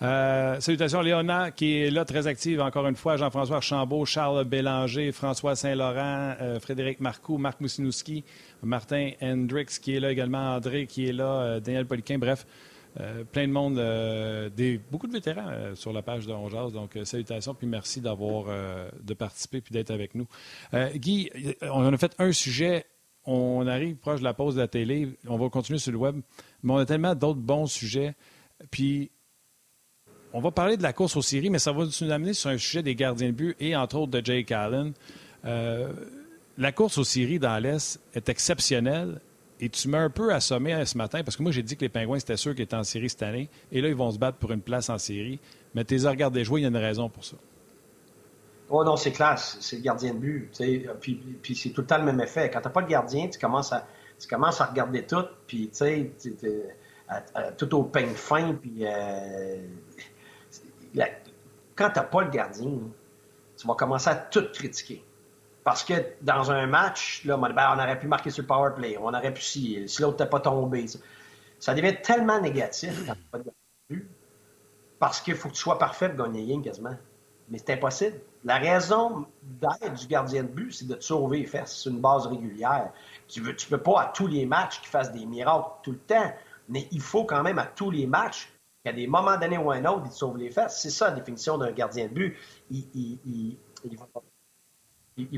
[0.00, 3.18] Euh, salutations Léona, qui est là très active encore une fois.
[3.18, 8.24] Jean-François Chambault, Charles Bélanger, François Saint-Laurent, euh, Frédéric Marcoux, Marc Moussinowski,
[8.62, 12.46] Martin Hendricks qui est là également, André qui est là, euh, Daniel Poliquin, bref.
[13.30, 13.74] plein de monde,
[14.90, 16.72] beaucoup de vétérans sur la page de Ongeaz.
[16.72, 18.46] Donc, salutations, puis merci d'avoir
[19.00, 20.26] de participer puis d'être avec nous.
[20.94, 21.30] Guy,
[21.62, 22.86] on a fait un sujet
[23.28, 26.16] on arrive proche de la pause de la télé, on va continuer sur le web,
[26.62, 28.14] mais on a tellement d'autres bons sujets.
[28.70, 29.10] Puis,
[30.32, 32.56] on va parler de la course aux séries, mais ça va nous amener sur un
[32.56, 34.94] sujet des gardiens de but et entre autres de Jake Allen.
[35.44, 35.92] Euh,
[36.56, 39.20] la course aux séries dans l'Est est exceptionnelle
[39.60, 41.88] et tu m'as un peu assommé ce matin parce que moi j'ai dit que les
[41.88, 44.38] Pingouins c'était sûr qu'ils étaient en série cette année et là ils vont se battre
[44.38, 45.38] pour une place en série.
[45.74, 47.36] Mais tes regardé jouer, il y a une raison pour ça.
[48.70, 50.50] Oh non, c'est classe, c'est le gardien de but.
[51.00, 52.50] Puis, puis c'est tout le temps le même effet.
[52.50, 53.86] Quand tu n'as pas de gardien, tu commences à,
[54.18, 56.12] tu commences à regarder tout, puis tu sais,
[57.56, 59.56] tout au peigne fin, puis euh,
[61.74, 62.78] quand tu n'as pas le gardien,
[63.56, 65.04] tu vas commencer à tout critiquer.
[65.64, 68.96] Parce que dans un match, là, ben, on aurait pu marquer sur le power play,
[68.98, 70.86] on aurait pu si, si l'autre n'était pas tombé.
[71.58, 74.08] Ça devient tellement négatif quand tu pas de gardien
[74.98, 76.96] parce qu'il faut que tu sois parfait pour gagner quasiment.
[77.50, 78.20] Mais c'est impossible.
[78.44, 82.00] La raison d'être du gardien de but, c'est de te sauver les fesses sur une
[82.00, 82.92] base régulière.
[83.26, 85.98] Tu ne tu peux pas à tous les matchs qu'il fasse des miracles tout le
[85.98, 86.32] temps,
[86.68, 88.52] mais il faut quand même à tous les matchs
[88.84, 90.80] qu'à des moments donnés ou un autre, il te sauve les fesses.
[90.80, 92.36] C'est ça la définition d'un gardien de but.
[92.70, 93.96] Il, il, il,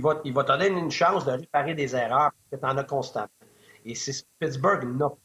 [0.02, 2.84] va, il, va, te donner une chance de réparer des erreurs que tu en as
[2.84, 3.28] constamment.
[3.84, 5.16] Et c'est Pittsburgh non.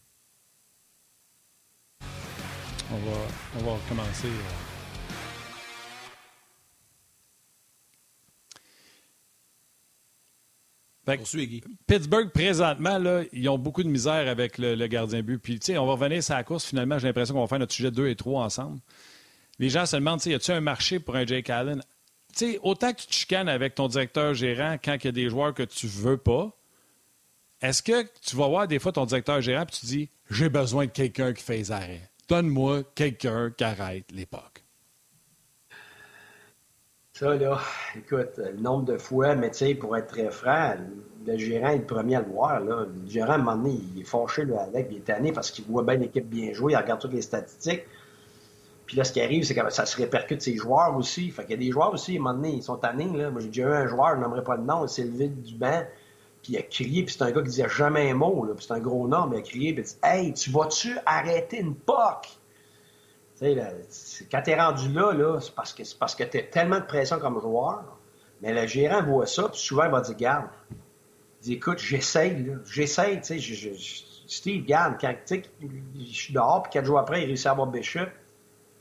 [2.91, 3.17] On va,
[3.55, 4.29] on va commencer.
[11.05, 15.37] Pittsburgh, présentement, là, ils ont beaucoup de misère avec le, gardien but.
[15.37, 16.65] Puis, tu sais, on va revenir sur la course.
[16.65, 18.79] Finalement, j'ai l'impression qu'on va faire notre sujet 2 et 3 ensemble.
[19.59, 21.81] Les gens se demandent, y a-t-il un marché pour un Jake Allen?
[22.35, 25.11] Tu sais, autant que tu te chicanes avec ton directeur gérant quand il y a
[25.11, 26.51] des joueurs que tu veux pas,
[27.61, 30.85] est-ce que tu vas voir des fois ton directeur gérant et tu dis, j'ai besoin
[30.85, 32.09] de quelqu'un qui fait les arrêts.
[32.27, 34.54] Donne-moi quelqu'un qui arrête l'époque.
[37.17, 37.61] Ça, là,
[37.95, 40.73] écoute, le nombre de fois, mais tu pour être très franc,
[41.25, 42.59] le gérant est le premier à le voir.
[42.59, 42.85] Là.
[42.85, 45.49] Le gérant, à un moment donné, il est fâché là, avec, il est tanné parce
[45.49, 47.83] qu'il voit bien l'équipe bien jouer, il regarde toutes les statistiques.
[48.85, 51.31] Puis là, ce qui arrive, c'est que ça se répercute ses joueurs aussi.
[51.31, 53.09] Fait qu'il y a des joueurs aussi, à un moment donné, ils sont tannés.
[53.13, 53.31] Là.
[53.31, 55.55] Moi, j'ai déjà eu un joueur, je n'aimerais pas le nom, il s'est levé du
[55.55, 58.65] puis il a crié, puis c'est un gars qui disait jamais un mot, là, puis
[58.67, 61.61] c'est un gros nom, mais il a crié, puis il dit Hey, tu vas-tu arrêter
[61.61, 62.27] une POC
[63.39, 66.79] quand tu es rendu là, là c'est parce que c'est parce que tu as tellement
[66.79, 67.83] de pression comme joueur.
[68.41, 72.55] Mais le gérant voit ça, puis souvent il va dire Garde, il dit Écoute, j'essaye,
[72.65, 73.73] j'essaye, tu sais,
[74.27, 78.07] Steve, garde, quand je suis dehors, puis quatre jours après, il réussit à avoir Bishop.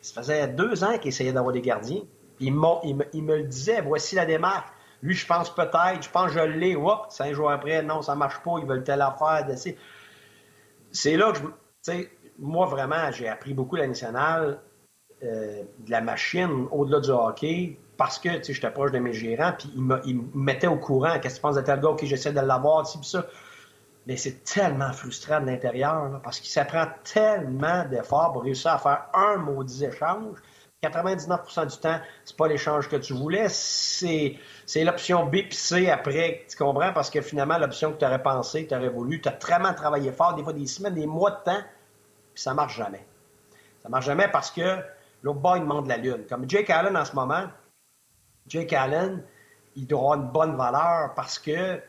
[0.00, 2.02] Ça faisait deux ans qu'il essayait d'avoir des gardiens.
[2.36, 4.68] Puis il, me, me, le disait voici la démarche.
[5.02, 6.76] Lui, je pense peut-être, je pense que je l'ai.
[6.76, 9.46] Oups, cinq jours après, non, ça marche pas, ils veulent telle affaire.
[10.92, 12.04] C'est là que je.
[12.34, 14.58] Tu sais, moi, vraiment, j'ai appris beaucoup la nationale,
[15.22, 19.70] euh, de la machine au-delà du hockey, parce que j'étais proche de mes gérants, puis
[19.74, 20.00] ils me,
[20.34, 21.18] mettaient au courant.
[21.20, 21.90] Qu'est-ce que tu penses de tel gars?
[21.90, 23.26] OK, j'essaie de l'avoir, puis ça?
[24.06, 29.06] Mais c'est tellement frustrant de l'intérieur, parce qu'il s'apprend tellement d'efforts pour réussir à faire
[29.14, 30.36] un maudit échange.
[30.82, 34.36] 99% du temps, c'est pas l'échange que tu voulais, c'est,
[34.76, 36.92] l'option B puis C après, tu comprends?
[36.92, 39.72] Parce que finalement, l'option que tu aurais pensé, que tu aurais voulu, tu as vraiment
[39.72, 41.62] travaillé fort, des fois des semaines, des mois de temps,
[42.34, 43.06] puis ça marche jamais.
[43.82, 44.78] Ça marche jamais parce que
[45.22, 46.24] l'autre bas, il demande la lune.
[46.28, 47.44] Comme Jake Allen en ce moment,
[48.46, 49.22] Jake Allen,
[49.76, 51.80] il doit une bonne valeur parce que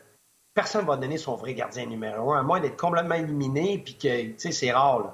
[0.54, 3.94] personne ne va donner son vrai gardien numéro un, à moins d'être complètement éliminé, puis
[3.94, 5.12] que, tu sais, c'est rare,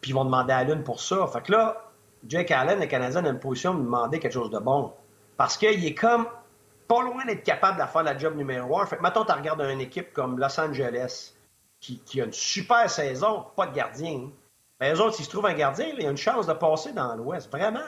[0.00, 1.26] Puis ils vont demander à la lune pour ça.
[1.26, 1.90] Fait que là,
[2.26, 4.92] Jake Allen, le Canadien, a une position de demander quelque chose de bon.
[5.36, 6.26] Parce qu'il est comme
[6.88, 8.86] pas loin d'être capable de faire la job numéro un.
[8.86, 11.34] Fait que, mettons, tu regardes une équipe comme Los Angeles,
[11.80, 14.30] qui, a une super saison, pas de gardien.
[14.80, 16.92] Mais eux autres, s'ils se trouvent un gardien, il y a une chance de passer
[16.92, 17.50] dans l'Ouest.
[17.50, 17.80] Vraiment.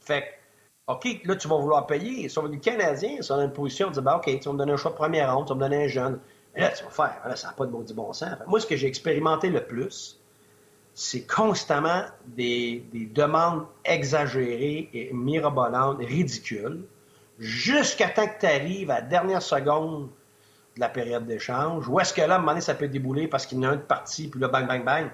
[0.00, 0.38] Fait
[0.86, 2.28] OK, là, tu vas vouloir payer.
[2.28, 4.52] Sauf que le Canadien, ils sont dans une position de dire, ben, OK, tu vas
[4.52, 6.18] me donner un choix de première ronde, tu vas me donner un jeune.
[6.54, 7.20] là, tu vas faire.
[7.26, 8.36] Là, ça n'a pas de bon sens.
[8.46, 10.20] moi, ce que j'ai expérimenté le plus,
[10.92, 16.84] c'est constamment des, demandes exagérées et mirobolantes, ridicules,
[17.38, 20.10] jusqu'à temps que tu arrives à la dernière seconde
[20.76, 23.28] de la période d'échange, où est-ce que là, à un moment donné, ça peut débouler
[23.28, 25.10] parce qu'il y en a un de parti, puis là, bang, bang, bang?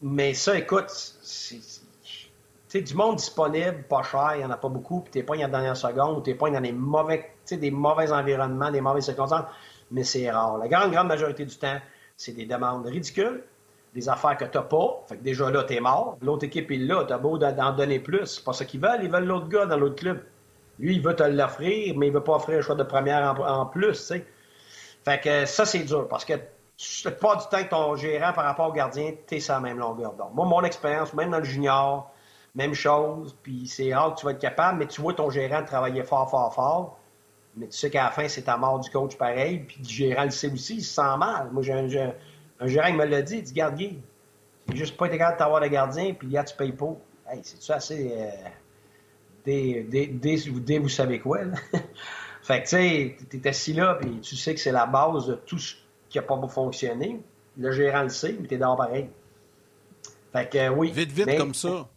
[0.00, 0.90] Mais ça, écoute,
[1.22, 5.34] c'est du monde disponible, pas cher, il n'y en a pas beaucoup, puis t'es pas
[5.36, 9.04] dans la dernière seconde, ou t'es pas dans des mauvais, des mauvais environnements, des mauvaises
[9.04, 9.46] circonstances,
[9.90, 10.58] mais c'est rare.
[10.58, 11.78] La grande, grande majorité du temps,
[12.16, 13.42] c'est des demandes ridicules,
[13.94, 15.04] des affaires que tu n'as pas.
[15.08, 16.18] Fait que déjà là, tu es mort.
[16.20, 17.04] L'autre équipe est là.
[17.04, 18.26] Tu as beau d'en donner plus.
[18.26, 19.00] C'est pas ça qu'ils veulent.
[19.02, 20.22] Ils veulent l'autre gars dans l'autre club.
[20.78, 23.66] Lui, il veut te l'offrir, mais il veut pas offrir un choix de première en,
[23.66, 24.12] plus.
[25.04, 26.34] Fait que ça, c'est dur parce que
[27.10, 29.78] pas du temps que ton gérant par rapport au gardien, tu es sur la même
[29.78, 32.10] longueur Donc, Moi, mon expérience, même dans le junior,
[32.54, 33.36] même chose.
[33.42, 36.28] Puis c'est rare que tu vas être capable, mais tu vois ton gérant travailler fort,
[36.28, 36.98] fort, fort.
[37.56, 39.60] Mais tu sais qu'à la fin, c'est ta mort du coach pareil.
[39.60, 41.50] Puis le gérant le sait aussi, il se sent mal.
[41.52, 41.88] Moi, j'ai un,
[42.66, 43.98] gérant me l'a dit, il dit Garde, Guy,
[44.68, 46.94] c'est juste pas été capable de t'avoir de gardien, puis là, tu payes pas.
[47.28, 48.12] Hey, c'est-tu assez.
[48.12, 48.30] Euh,
[49.46, 51.54] des, vous savez quoi, là?
[52.42, 55.34] fait que, tu sais, t'es assis là, puis tu sais que c'est la base de
[55.34, 55.74] tout ce
[56.08, 57.20] qui n'a pas fonctionné.
[57.56, 59.08] Le gérant le sait, mais t'es dehors pareil.
[60.32, 60.90] Fait que, oui.
[60.90, 61.88] Vite, vite comme ça.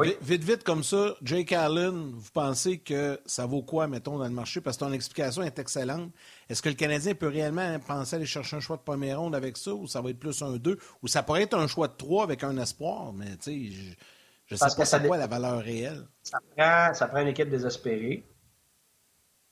[0.00, 4.30] Vite, vite comme ça, Jake Allen, vous pensez que ça vaut quoi, mettons, dans le
[4.30, 4.60] marché?
[4.60, 6.12] Parce que ton explication est excellente.
[6.48, 9.56] Est-ce que le Canadien peut réellement penser aller chercher un choix de première ronde avec
[9.56, 11.96] ça, ou ça va être plus un 2, ou ça pourrait être un choix de
[11.96, 13.96] 3 avec un espoir, mais tu sais,
[14.48, 16.08] je ne sais pas c'est quoi la valeur réelle.
[16.22, 18.26] Ça prend, ça prend une équipe désespérée.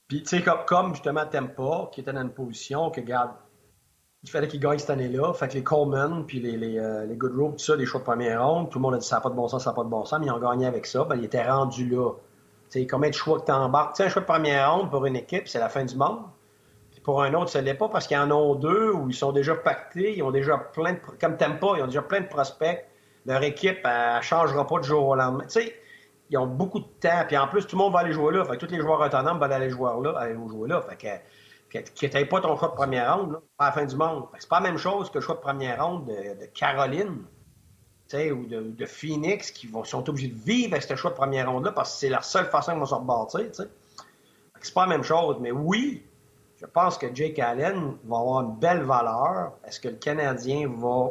[0.09, 4.49] Puis, tu sais, comme, comme justement Tempa, qui était dans une position que, il fallait
[4.49, 5.35] qu'ils gagnent cette année-là.
[5.35, 8.07] Fait que les Coleman, puis les, les, euh, les Goodrow, tout ça, des choix de
[8.07, 9.77] première ronde, tout le monde a dit ça n'a pas de bon sens, ça n'a
[9.77, 11.05] pas de bon sens, mais ils ont gagné avec ça.
[11.05, 12.13] Ben, ils étaient rendus là.
[12.71, 13.97] Tu sais, combien de choix que tu embarques?
[13.97, 16.23] Tu sais, un choix de première ronde pour une équipe, c'est la fin du monde.
[16.91, 19.33] Puis pour un autre, ce n'est pas parce qu'ils en ont deux ou ils sont
[19.33, 20.99] déjà pactés, ils ont déjà plein de.
[21.21, 22.85] Comme pas, ils ont déjà plein de prospects.
[23.27, 25.47] Leur équipe, ne changera pas de jour au lendemain.
[26.31, 27.25] Ils ont beaucoup de temps.
[27.27, 28.45] Puis en plus, tout le monde va aller jouer là.
[28.45, 30.19] Fait que tous les joueurs autonomes vont aller jouer là.
[30.19, 30.83] Aller jouer là.
[30.83, 34.25] Fait que pas ton choix de première ronde, à la fin du monde.
[34.39, 37.25] C'est pas la même chose que le choix de première ronde de, Caroline
[38.15, 41.73] ou de, Phoenix qui vont, sont obligés de vivre avec ce choix de première ronde-là
[41.73, 43.47] parce que c'est la seule façon qu'ils vont se rebâtir.
[44.63, 46.05] C'est pas la même chose, mais oui,
[46.61, 49.53] je pense que Jake Allen va avoir une belle valeur.
[49.67, 51.11] Est-ce que le Canadien va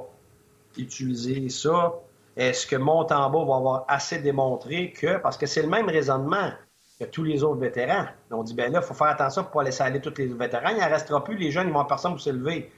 [0.77, 1.93] utiliser ça?
[2.35, 6.51] Est-ce que Montembeau va avoir assez démontré que, parce que c'est le même raisonnement,
[6.99, 8.05] que tous les autres vétérans.
[8.31, 10.27] On dit, ben là, il faut faire attention pour ne pas laisser aller tous les
[10.27, 10.69] vétérans.
[10.69, 11.35] Il n'en restera plus.
[11.35, 12.71] Les jeunes, ils vont avoir personne pour s'élever.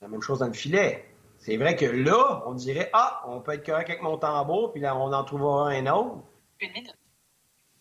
[0.00, 1.04] La même chose dans le filet.
[1.38, 4.80] C'est vrai que là, on dirait, ah, on peut être correct avec mon tambour, puis
[4.80, 6.22] là, on en trouvera un autre.
[6.60, 6.94] Une minute.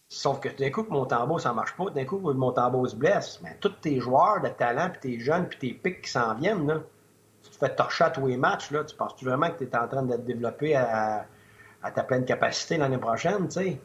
[0.10, 1.90] Sauf que d'un coup, que mon tambour, ça marche pas.
[1.90, 3.40] D'un coup, mon tambour se blesse.
[3.42, 6.68] Mais tous tes joueurs de talent, puis tes jeunes, puis tes pics qui s'en viennent,
[6.68, 6.82] là,
[7.66, 10.04] fais torcher à tous les matchs, là, tu penses-tu vraiment que tu es en train
[10.04, 11.26] de te développer à,
[11.82, 13.82] à ta pleine capacité l'année prochaine, tu sais?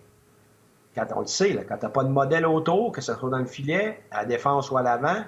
[0.94, 3.30] quand on le sait, là, quand tu n'as pas de modèle auto, que ce soit
[3.30, 5.22] dans le filet, à la défense ou à l'avant,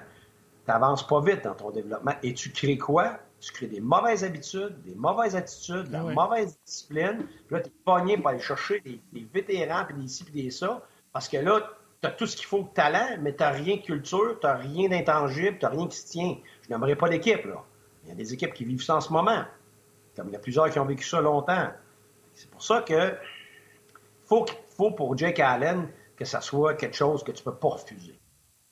[0.65, 2.13] tu n'avances pas vite dans ton développement.
[2.23, 3.19] Et tu crées quoi?
[3.39, 7.25] Tu crées des mauvaises habitudes, des mauvaises attitudes, de la ah mauvaise discipline.
[7.47, 10.51] Puis là, tu es pogné pour aller chercher des, vétérans, puis des ci, puis des
[10.51, 10.81] ça.
[11.11, 11.61] Parce que là,
[12.01, 14.45] tu as tout ce qu'il faut de talent, mais tu n'as rien de culture, tu
[14.45, 16.37] n'as rien d'intangible, tu n'as rien qui se tient.
[16.63, 17.63] Je n'aimerais pas l'équipe, là.
[18.03, 19.45] Il y a des équipes qui vivent ça en ce moment.
[20.15, 21.71] Comme il y a plusieurs qui ont vécu ça longtemps.
[22.33, 23.15] C'est pour ça que
[24.25, 27.69] faut faut pour Jake Allen que ça soit quelque chose que tu ne peux pas
[27.69, 28.19] refuser.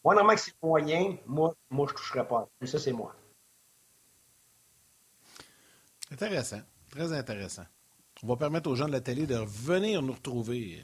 [0.04, 2.48] Moi, normalement, que c'est moyen, moi, moi je ne toucherais pas.
[2.62, 3.16] Mais ça, c'est moi.
[6.12, 6.62] Intéressant.
[6.90, 7.66] Très intéressant.
[8.24, 10.84] On va permettre aux gens de la télé de venir nous retrouver.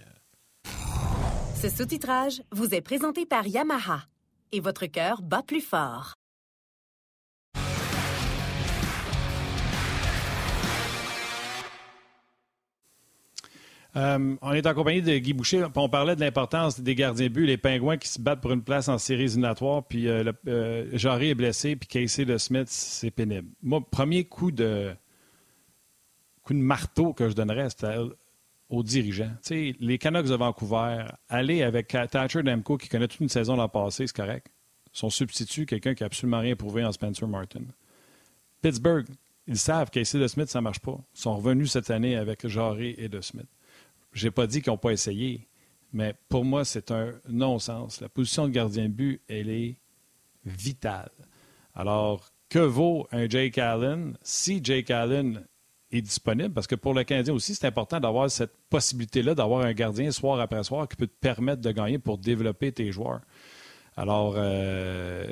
[1.55, 4.03] Ce sous-titrage vous est présenté par Yamaha.
[4.51, 6.13] Et votre cœur bat plus fort.
[13.95, 15.65] Euh, on est en compagnie de Guy Boucher.
[15.75, 18.89] On parlait de l'importance des gardiens but, les Pingouins qui se battent pour une place
[18.89, 19.83] en séries éliminatoires.
[19.83, 23.47] Puis euh, euh, Jarry est blessé, puis Casey de Smith, c'est pénible.
[23.63, 24.93] Moi, premier coup de
[26.43, 27.97] coup de marteau que je donnerais, c'était
[28.69, 29.31] aux dirigeants.
[29.49, 34.05] les Canucks de Vancouver, aller avec Thatcher Demko qui connaît toute une saison l'an passé,
[34.05, 34.47] c'est correct.
[34.91, 37.61] Son substitut, quelqu'un qui n'a absolument rien prouvé en Spencer Martin.
[38.61, 39.07] Pittsburgh,
[39.47, 40.97] ils savent qu'Acer de Smith, ça ne marche pas.
[41.15, 43.47] Ils sont revenus cette année avec Jarry et de Smith.
[44.15, 45.45] Je n'ai pas dit qu'ils n'ont pas essayé,
[45.91, 47.99] mais pour moi, c'est un non-sens.
[47.99, 49.75] La position de gardien de but, elle est
[50.45, 51.11] vitale.
[51.73, 55.45] Alors, que vaut un Jake Allen si Jake Allen
[55.91, 56.53] est disponible?
[56.53, 60.39] Parce que pour le Canadien aussi, c'est important d'avoir cette possibilité-là d'avoir un gardien soir
[60.39, 63.19] après soir qui peut te permettre de gagner pour développer tes joueurs.
[63.97, 65.27] Alors, euh,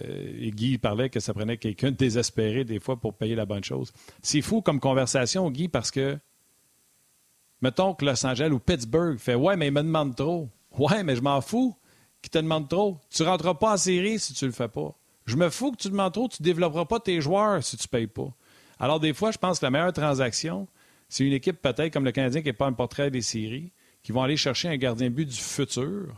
[0.50, 3.94] Guy parlait que ça prenait quelqu'un de désespéré des fois pour payer la bonne chose.
[4.22, 6.18] C'est fou comme conversation, Guy, parce que
[7.64, 10.50] mettons que Los Angeles ou Pittsburgh fait Ouais, mais il me demande trop.
[10.78, 11.76] Ouais, mais je m'en fous
[12.22, 13.00] qu'il te demande trop.
[13.10, 14.94] Tu ne rentreras pas en série si tu ne le fais pas.
[15.26, 17.86] Je me fous que tu demandes trop, tu ne développeras pas tes joueurs si tu
[17.86, 18.36] ne payes pas.
[18.80, 20.68] Alors, des fois, je pense que la meilleure transaction,
[21.08, 23.72] c'est une équipe peut-être comme le Canadien qui n'est pas un portrait des séries,
[24.04, 26.14] qui vont aller chercher un gardien but du futur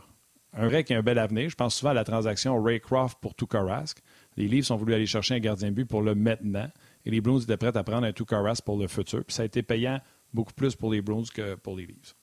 [0.56, 1.50] un vrai qui a un bel avenir.
[1.50, 3.98] Je pense souvent à la transaction Raycroft pour Tukarask.
[4.36, 6.70] Les Leafs ont voulu aller chercher un gardien but pour le maintenant.
[7.04, 9.22] Et les Blues étaient prêts à prendre un Tukarask pour le futur.
[9.24, 10.00] Puis ça a été payant
[10.36, 12.14] beaucoup plus pour les Blues que pour les Leafs.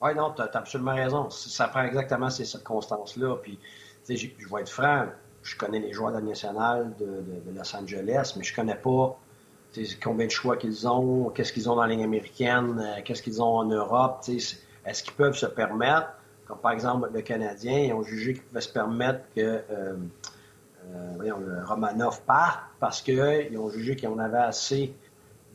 [0.00, 1.30] Oui, non, tu as, absolument raison.
[1.30, 3.36] Ça prend exactement ces circonstances-là.
[3.36, 3.58] Puis,
[4.08, 5.06] je vais être franc,
[5.42, 7.22] je connais les joueurs de la nationale de,
[7.54, 9.18] Los Angeles, mais je connais pas
[10.02, 13.42] combien de choix qu'ils ont, qu'est-ce qu'ils ont dans la ligne américaine, euh, qu'est-ce qu'ils
[13.42, 14.24] ont en Europe.
[14.26, 16.08] Est-ce qu'ils peuvent se permettre
[16.46, 19.96] comme par exemple le Canadien, ils ont jugé qu'ils pouvaient se permettre que euh,
[20.86, 24.94] euh, le Romanov parte parce qu'ils ont jugé qu'on avait assez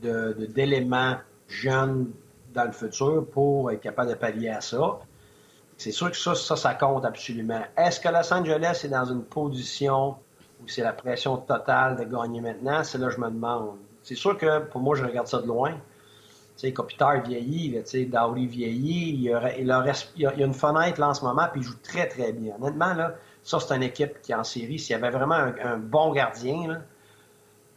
[0.01, 1.15] d'éléments
[1.51, 2.11] jeunes
[2.53, 4.99] dans le futur pour être capable de pallier à ça.
[5.77, 7.61] C'est sûr que ça, ça, ça compte absolument.
[7.77, 10.15] Est-ce que Los Angeles est dans une position
[10.61, 12.83] où c'est la pression totale de gagner maintenant?
[12.83, 13.77] C'est là que je me demande.
[14.03, 15.75] C'est sûr que pour moi, je regarde ça de loin
[16.61, 20.99] sais, Kopitar vieillit, tu sais, Dowdy vieillit, il y, a, il, y a, une fenêtre
[20.99, 22.55] là en ce moment, puis il joue très, très bien.
[22.61, 24.77] Honnêtement, là, ça, c'est une équipe qui est en série.
[24.77, 26.81] S'il y avait vraiment un, bon gardien, là,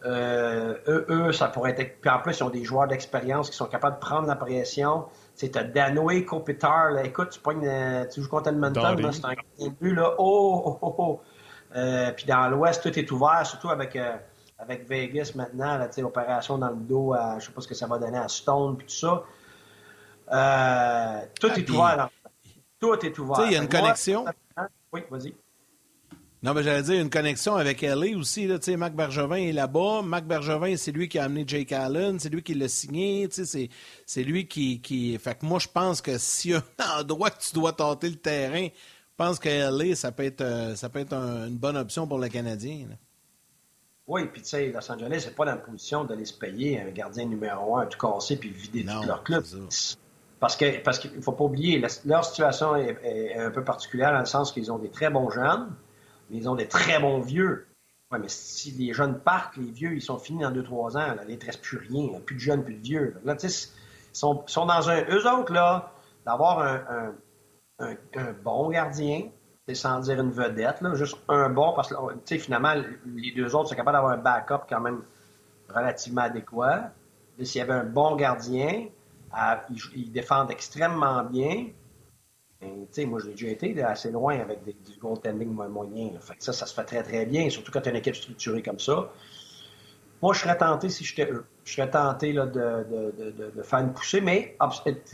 [0.05, 2.01] euh, eux, eux, ça pourrait être.
[2.01, 5.07] Puis en plus, ils ont des joueurs d'expérience qui sont capables de prendre la pression.
[5.37, 9.35] Tu sais, Danoé, Kopitar, là, écoute, tu, pognes, euh, tu joues contre Edmonton, c'est un
[9.35, 10.15] gardien but, là.
[10.19, 11.21] Oh, oh, oh, oh.
[11.77, 13.97] Euh, puis dans l'Ouest, tout est ouvert, surtout avec.
[13.97, 14.17] Euh,
[14.57, 17.87] avec Vegas maintenant, là, opération dans le dos, à, je sais pas ce que ça
[17.87, 19.25] va donner à Stone, puis tout ça.
[20.33, 22.11] Euh, tout ah, est ouvert.
[22.81, 23.45] Tout est ouvert.
[23.47, 24.25] Il y a une connexion.
[24.93, 25.35] Oui, vas-y.
[26.45, 28.47] Non, mais j'allais dire une connexion avec LA aussi.
[28.47, 30.03] Là, Marc Bergevin est là-bas.
[30.03, 32.21] Marc Bergevin, c'est lui qui a amené Jake Allen.
[32.21, 33.27] C'est lui qui l'a signé.
[33.31, 35.17] C'est lui qui, qui.
[35.17, 38.11] Fait que moi, je pense que s'il y a un endroit que tu dois tenter
[38.11, 41.79] le terrain, je pense que LA, ça peut être, euh, ça peut être une bonne
[41.79, 42.89] option pour le Canadien.
[44.07, 46.91] Oui, puis tu sais, Los Angeles n'est pas dans la position d'aller se payer un
[46.91, 49.45] gardien numéro un tout cassé puis vider tout leur club.
[50.41, 54.19] Parce que parce qu'il ne faut pas oublier, leur situation est, un peu particulière dans
[54.19, 55.75] le sens qu'ils ont des très bons jeunes,
[56.31, 57.67] mais ils ont des très bons vieux.
[58.11, 61.15] Oui, mais si les jeunes partent, les vieux, ils sont finis dans 2-3 ans.
[61.15, 62.21] Là, il ne reste plus rien.
[62.21, 63.17] plus de jeunes, plus de vieux.
[63.25, 63.51] Là, ils
[64.13, 65.05] sont, dans un.
[65.09, 65.93] Eux autres, là,
[66.25, 66.61] d'avoir
[67.79, 69.29] un, bon gardien,
[69.73, 72.75] sans dire une vedette, juste un bon, parce que finalement,
[73.07, 75.03] les deux autres sont capables d'avoir un backup quand même
[75.69, 76.91] relativement adéquat.
[77.43, 78.87] S'il y avait un bon gardien,
[79.95, 81.69] ils, défendent extrêmement bien.
[82.97, 86.11] Et, moi, j'ai déjà été assez loin avec des, du goaltending moyen.
[86.21, 88.63] Fait ça, ça se fait très, très bien, surtout quand tu as une équipe structurée
[88.63, 89.11] comme ça.
[90.23, 94.57] Moi, je serais tenté, si j'étais eux, je serais tenté de, faire une poussée, mais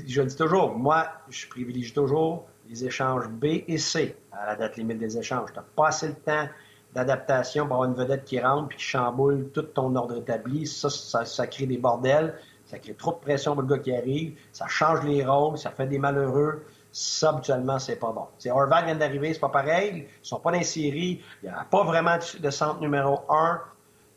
[0.07, 4.57] je le dis toujours, moi, je privilégie toujours les échanges B et C à la
[4.57, 5.51] date limite des échanges.
[5.53, 6.49] Tu n'as pas assez le temps
[6.95, 10.67] d'adaptation pour avoir une vedette qui rentre puis qui chamboule tout ton ordre établi.
[10.67, 12.35] Ça, ça, crée des bordels,
[12.67, 15.71] ça crée trop de pression pour le gars qui arrive, ça change les rôles, ça
[15.71, 16.65] fait des malheureux.
[16.93, 18.27] Ça, habituellement, c'est pas bon.
[18.39, 20.09] C'est Horvath vient d'arriver, c'est pas pareil.
[20.23, 21.23] Ils sont pas dans les séries.
[21.43, 23.61] Il n'y a pas vraiment de centre numéro un.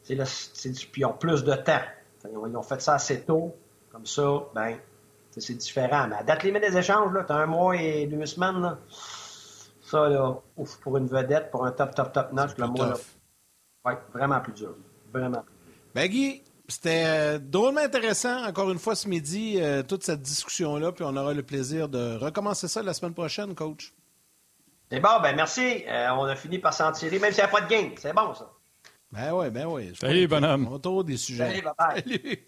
[0.02, 0.16] C'est
[0.92, 1.82] puis ils ont plus de temps.
[2.30, 3.56] Ils ont fait ça assez tôt.
[3.92, 4.78] Comme ça, ben,
[5.32, 6.08] c'est différent.
[6.08, 8.62] Mais à date limite des échanges, tu as un mois et deux semaines.
[8.62, 8.78] Là.
[9.82, 12.94] Ça, là, ouf, pour une vedette, pour un top, top, top notch, le mois,
[13.86, 14.76] ouais, vraiment plus dur.
[15.14, 15.74] Vraiment plus dur.
[15.94, 16.44] Ben, Guy,
[16.74, 21.16] c'était euh, drôlement intéressant, encore une fois, ce midi, euh, toute cette discussion-là, puis on
[21.16, 23.94] aura le plaisir de recommencer ça la semaine prochaine, coach.
[24.92, 25.84] C'est bon, ben merci.
[25.88, 27.92] Euh, on a fini par s'en tirer, même s'il n'y a pas de game.
[27.98, 28.50] C'est bon, ça.
[29.14, 29.92] Ben oui, ben oui.
[29.94, 30.68] Salut, bonhomme.
[30.70, 31.62] Autour des sujets.
[31.78, 32.44] Salut,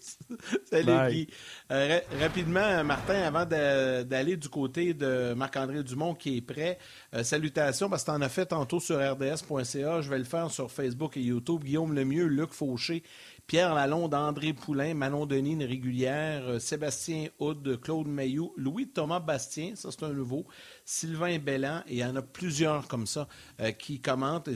[0.68, 0.84] Salut.
[0.84, 1.28] Salut, Guy.
[1.70, 6.78] Euh, rapidement, Martin, avant d'aller du côté de Marc-André Dumont qui est prêt,
[7.14, 10.00] euh, salutations, parce que tu en as fait tantôt sur rds.ca.
[10.00, 11.62] Je vais le faire sur Facebook et YouTube.
[11.62, 13.04] Guillaume Lemieux, Luc Fauché,
[13.46, 19.76] Pierre Lalonde, André Poulain, Manon Denis, une régulière, euh, Sébastien Houd, Claude Mayou, Louis-Thomas Bastien,
[19.76, 20.46] ça c'est un nouveau,
[20.84, 23.28] Sylvain Bellan, et il y en a plusieurs comme ça
[23.60, 24.50] euh, qui commentent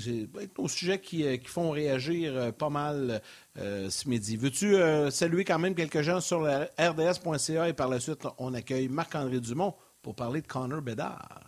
[0.59, 3.21] au sujet qui, euh, qui, font réagir pas mal
[3.57, 4.37] ce midi.
[4.37, 4.77] Veux-tu
[5.11, 9.75] saluer quand même quelques gens sur rds.ca et par la suite, on accueille Marc-André Dumont
[10.03, 11.41] pour parler de Connor Bedard.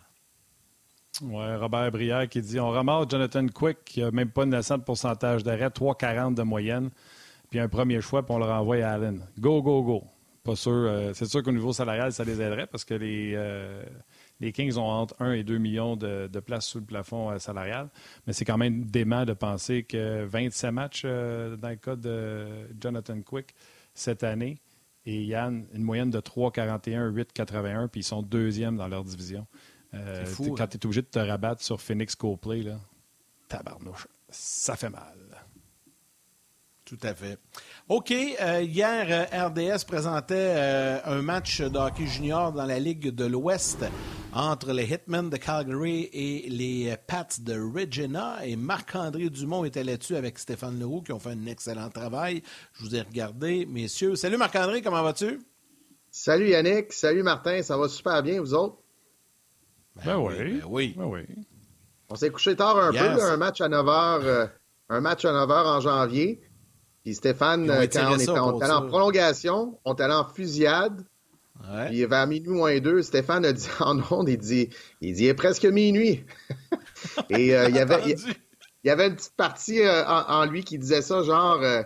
[1.21, 4.83] Oui, Robert Brière qui dit On ramasse Jonathan Quick, qui n'a même pas une de
[4.83, 6.89] pourcentage d'arrêt, 3,40 de moyenne
[7.53, 9.27] puis un premier choix, puis on le renvoie à Allen.
[9.37, 10.03] Go, go, go.
[10.43, 10.71] Pas sûr.
[10.71, 13.83] Euh, c'est sûr qu'au niveau salarial, ça les aiderait parce que les, euh,
[14.39, 17.37] les Kings ont entre 1 et 2 millions de, de places sous le plafond euh,
[17.37, 17.91] salarial.
[18.25, 22.47] Mais c'est quand même dément de penser que 27 matchs dans le cas de
[22.81, 23.53] Jonathan Quick
[23.93, 24.57] cette année
[25.05, 29.45] et Yann, une moyenne de 3,41, 8,81, puis ils sont deuxièmes dans leur division.
[30.25, 30.67] fou, quand hein?
[30.67, 32.79] tu es obligé de te rabattre sur Phoenix Coplay, là,
[33.47, 35.22] tabarnouche, ça fait mal.
[36.93, 37.39] Tout à fait.
[37.89, 38.11] OK.
[38.11, 43.25] Euh, hier, euh, RDS présentait euh, un match de hockey junior dans la Ligue de
[43.25, 43.83] l'Ouest
[44.31, 48.45] entre les Hitmen de Calgary et les Pats de Regina.
[48.45, 52.43] Et Marc-André Dumont était là-dessus avec Stéphane Leroux qui ont fait un excellent travail.
[52.73, 54.15] Je vous ai regardé, messieurs.
[54.15, 55.39] Salut Marc-André, comment vas-tu?
[56.11, 58.77] Salut Yannick, salut Martin, ça va super bien, vous autres?
[59.95, 60.93] Ben, ben oui, ben oui.
[60.95, 61.21] Ben oui.
[62.09, 64.49] On s'est couché tard un peu, un match à 9 h,
[64.89, 66.43] un match à 9 h en janvier.
[67.03, 67.81] Puis Stéphane, quand on,
[68.17, 71.05] était, on en prolongation, on était allé en fusillade.
[71.61, 71.87] Ouais.
[71.87, 74.69] Puis vers minuit moins deux, Stéphane a dit en ondes, il dit,
[75.01, 76.25] il dit, il est presque minuit.
[77.29, 78.35] Et euh, il, y avait, il,
[78.85, 81.83] y avait une petite partie euh, en, lui qui disait ça, genre, euh,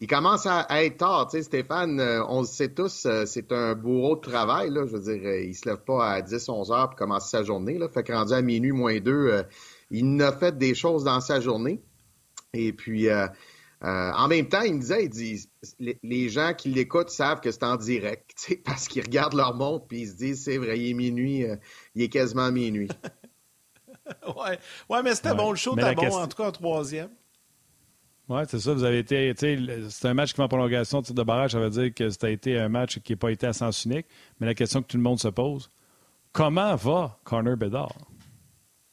[0.00, 1.28] il commence à, être tard.
[1.30, 4.70] Tu sais, Stéphane, on le sait tous, c'est un bourreau de travail.
[4.70, 7.42] Là, je veux dire, il se lève pas à 10, 11 heures pour commencer sa
[7.42, 7.78] journée.
[7.78, 7.88] Là.
[7.88, 9.44] Fait que rendu à minuit moins deux,
[9.90, 11.82] il n'a fait des choses dans sa journée.
[12.54, 13.08] Et puis,
[13.84, 15.48] euh, en même temps, il me disait, il dit,
[16.02, 20.00] les, gens qui l'écoutent savent que c'est en direct, parce qu'ils regardent leur montre puis
[20.00, 21.56] ils se disent, c'est vrai, il est minuit, euh,
[21.94, 22.88] il est quasiment minuit.
[24.26, 24.58] ouais.
[24.88, 27.10] ouais, mais c'était bon, le show était bon, en tout cas en troisième.
[28.28, 28.74] Oui, c'est ça.
[28.74, 29.34] Vous avez été.
[29.88, 31.52] C'est un match qui va en prolongation de barrage.
[31.52, 33.86] Ça veut dire que ça a été un match qui n'a pas été à sens
[33.86, 34.06] unique.
[34.38, 35.70] Mais la question que tout le monde se pose
[36.32, 37.96] comment va Connor Bedard?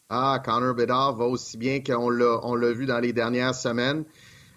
[0.10, 4.06] Ah, Connor Bedard va aussi bien qu'on l'a vu dans les dernières semaines.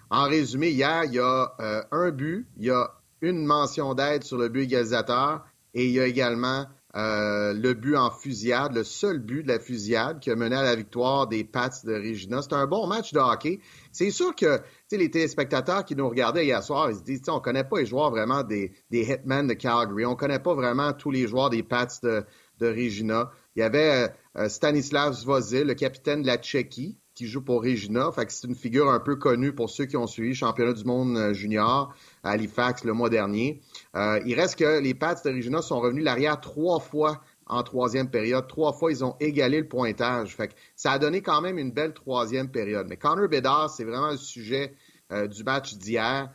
[0.09, 2.91] En résumé, hier, il y a euh, un but, il y a
[3.21, 7.95] une mention d'aide sur le but égalisateur et il y a également euh, le but
[7.95, 11.43] en fusillade, le seul but de la fusillade qui a mené à la victoire des
[11.43, 12.41] Pats de Regina.
[12.41, 13.59] C'est un bon match de hockey.
[13.91, 14.59] C'est sûr que
[14.91, 18.09] les téléspectateurs qui nous regardaient hier soir, ils se disent, on connaît pas les joueurs
[18.09, 21.85] vraiment des, des Hitmen de Calgary, on connaît pas vraiment tous les joueurs des Pats
[22.01, 22.25] de,
[22.57, 23.29] de Regina.
[23.55, 28.09] Il y avait euh, Stanislav Zvozil, le capitaine de la Tchéquie, qui joue pour Regina.
[28.13, 30.71] Fait que c'est une figure un peu connue pour ceux qui ont suivi le championnat
[30.71, 31.93] du monde euh, junior
[32.23, 33.59] à Halifax le mois dernier.
[33.97, 38.09] Euh, il reste que les Pats de Regina sont revenus l'arrière trois fois en troisième
[38.09, 38.47] période.
[38.47, 40.33] Trois fois, ils ont égalé le pointage.
[40.33, 42.87] Fait que ça a donné quand même une belle troisième période.
[42.87, 44.73] Mais Connor Bedard, c'est vraiment le sujet
[45.11, 46.31] euh, du match d'hier.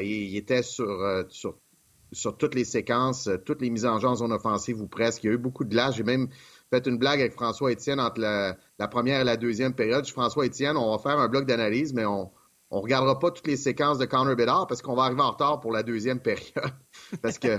[0.00, 1.58] il était sur, sur,
[2.10, 5.24] sur toutes les séquences, toutes les mises en jeu en zone offensive ou presque.
[5.24, 5.96] Il y a eu beaucoup de glace.
[5.96, 6.28] J'ai même
[6.72, 10.06] fait une blague avec François Étienne entre la, première et la deuxième période.
[10.06, 12.30] François Étienne, on va faire un bloc d'analyse, mais on
[12.70, 15.60] ne regardera pas toutes les séquences de Connor Bedard parce qu'on va arriver en retard
[15.60, 16.72] pour la deuxième période.
[17.22, 17.58] parce que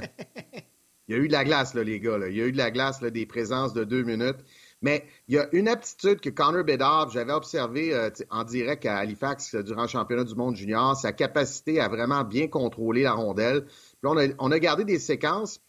[1.07, 2.17] il y a eu de la glace, là, les gars.
[2.27, 4.39] Il y a eu de la glace, des présences de deux minutes.
[4.81, 8.97] Mais il y a une aptitude que Connor Bedard, j'avais observé euh, en direct à
[8.97, 13.13] Halifax euh, durant le championnat du monde junior, sa capacité à vraiment bien contrôler la
[13.13, 13.65] rondelle
[14.03, 15.61] on a, gardé des séquences.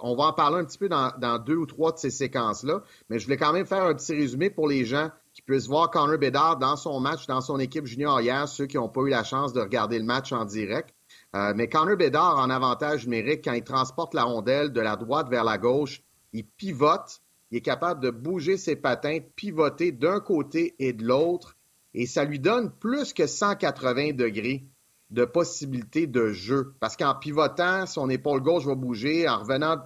[0.00, 2.82] On va en parler un petit peu dans, deux ou trois de ces séquences-là.
[3.08, 5.90] Mais je voulais quand même faire un petit résumé pour les gens qui puissent voir
[5.90, 9.10] Connor Bedard dans son match, dans son équipe junior hier, ceux qui n'ont pas eu
[9.10, 10.94] la chance de regarder le match en direct.
[11.34, 15.28] Euh, mais Connor Bedard, en avantage numérique, quand il transporte la rondelle de la droite
[15.28, 17.20] vers la gauche, il pivote.
[17.50, 21.56] Il est capable de bouger ses patins, pivoter d'un côté et de l'autre.
[21.94, 24.64] Et ça lui donne plus que 180 degrés
[25.10, 26.74] de possibilités de jeu.
[26.80, 29.28] Parce qu'en pivotant, son épaule gauche va bouger.
[29.28, 29.78] En revenant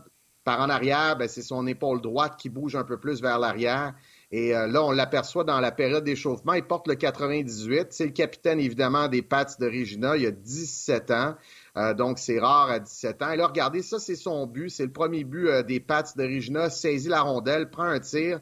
[0.44, 3.94] par en arrière, ben, c'est son épaule droite qui bouge un peu plus vers l'arrière.
[4.32, 6.54] Et euh, là, on l'aperçoit dans la période d'échauffement.
[6.54, 7.88] Il porte le 98.
[7.90, 10.16] C'est le capitaine, évidemment, des Pats de Regina.
[10.16, 11.34] Il a 17 ans.
[11.76, 13.32] Euh, donc, c'est rare à 17 ans.
[13.32, 14.70] Et là, regardez, ça, c'est son but.
[14.70, 16.70] C'est le premier but euh, des Pats de Regina.
[16.70, 18.40] Saisit la rondelle, prend un tir.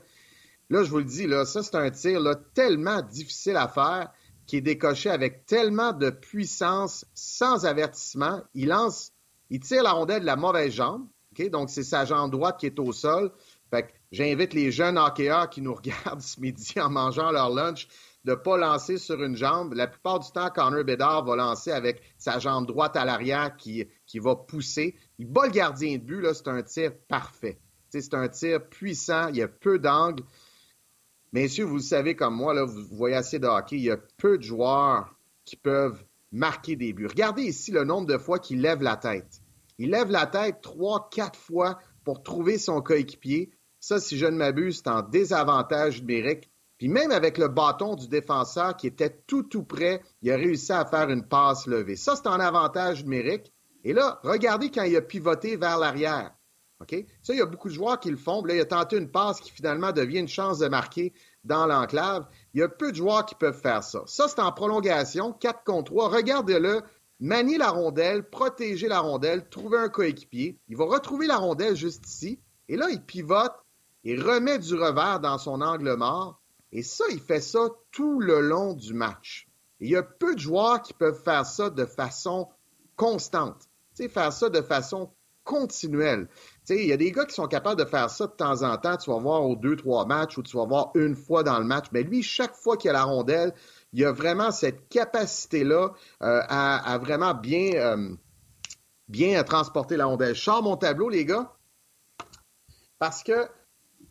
[0.71, 4.13] Là, je vous le dis, là, ça, c'est un tir là, tellement difficile à faire
[4.49, 8.43] qui est décoché avec tellement de puissance, sans avertissement.
[8.55, 9.13] Il lance,
[9.51, 11.07] il tire la rondelle de la mauvaise jambe.
[11.53, 13.31] Donc, c'est sa jambe droite qui est au sol.
[13.71, 17.87] Fait que j'invite les jeunes hockeyeurs qui nous regardent ce midi en mangeant leur lunch
[18.25, 19.75] de ne pas lancer sur une jambe.
[19.75, 23.87] La plupart du temps, Connor Bedard va lancer avec sa jambe droite à l'arrière qui,
[24.07, 24.97] qui va pousser.
[25.19, 27.61] Il bat le gardien de but, c'est un tir parfait.
[27.91, 30.25] C'est un tir puissant, il y a peu d'angles.
[31.33, 34.39] Messieurs, vous savez comme moi, là, vous voyez assez de hockey, il y a peu
[34.39, 35.15] de joueurs
[35.45, 36.03] qui peuvent
[36.33, 37.07] marquer des buts.
[37.07, 39.43] Regardez ici le nombre de fois qu'il lève la tête.
[39.79, 43.51] Il lève la tête trois, quatre fois pour trouver son coéquipier.
[43.79, 46.51] Ça, si je ne m'abuse, c'est en désavantage numérique.
[46.79, 50.73] Puis même avec le bâton du défenseur qui était tout, tout près, il a réussi
[50.73, 51.97] à faire une passe levée.
[51.97, 53.53] Ça, c'est en avantage numérique.
[53.85, 56.33] Et là, regardez quand il a pivoté vers l'arrière.
[56.81, 56.95] OK?
[57.23, 58.45] Ça, il y a beaucoup de joueurs qui le font.
[58.45, 61.13] Là, il a tenté une passe qui finalement devient une chance de marquer
[61.45, 62.29] dans l'enclave.
[62.55, 64.03] Il y a peu de joueurs qui peuvent faire ça.
[64.07, 66.09] Ça, c'est en prolongation, 4 contre 3.
[66.11, 66.83] Regardez-le.
[67.21, 70.57] Manier la rondelle, protéger la rondelle, trouver un coéquipier.
[70.69, 72.39] Il va retrouver la rondelle juste ici.
[72.69, 73.55] Et là, il pivote
[74.05, 76.41] et remet du revers dans son angle mort.
[76.71, 79.49] Et ça, il fait ça tout le long du match.
[79.81, 82.49] il y a peu de joueurs qui peuvent faire ça de façon
[82.95, 83.69] constante.
[83.97, 85.13] Tu faire ça de façon
[85.43, 86.29] continuelle
[86.71, 88.97] il y a des gars qui sont capables de faire ça de temps en temps.
[88.97, 91.65] Tu vas voir aux deux, trois matchs ou tu vas voir une fois dans le
[91.65, 91.87] match.
[91.93, 93.55] Mais lui, chaque fois qu'il a la rondelle,
[93.93, 95.93] il a vraiment cette capacité-là
[96.23, 98.15] euh, à, vraiment bien, euh,
[99.09, 100.35] bien transporter la rondelle.
[100.35, 101.53] Je sors mon tableau, les gars,
[102.99, 103.49] parce que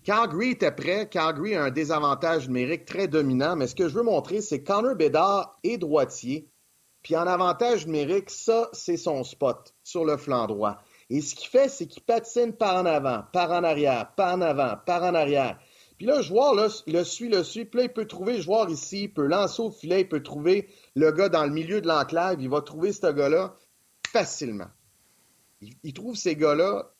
[0.03, 1.09] Calgary était prêt.
[1.09, 3.55] Calgary a un désavantage numérique très dominant.
[3.55, 6.49] Mais ce que je veux montrer, c'est que Connor Bedard est droitier.
[7.03, 10.77] Puis en avantage numérique, ça, c'est son spot sur le flanc droit.
[11.09, 14.41] Et ce qu'il fait, c'est qu'il patine par en avant, par en arrière, par en
[14.41, 15.57] avant, par en arrière.
[15.97, 17.65] Puis là, le joueur là, le suit, le suit.
[17.65, 20.21] Puis là, il peut trouver le joueur ici, il peut lancer au filet, il peut
[20.21, 22.37] trouver le gars dans le milieu de l'enclave.
[22.39, 23.55] Il va trouver ce gars-là
[24.11, 24.67] facilement.
[25.61, 26.93] Il, trouve ces gars-là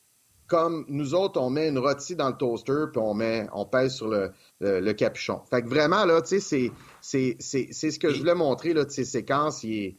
[0.48, 3.94] comme nous autres, on met une rôtie dans le toaster, puis on met, on pèse
[3.94, 5.42] sur le, le, capuchon.
[5.48, 8.90] Fait que vraiment, là, tu sais, c'est, c'est, ce que je voulais montrer, là, de
[8.90, 9.62] ces séquences.
[9.62, 9.98] Il est,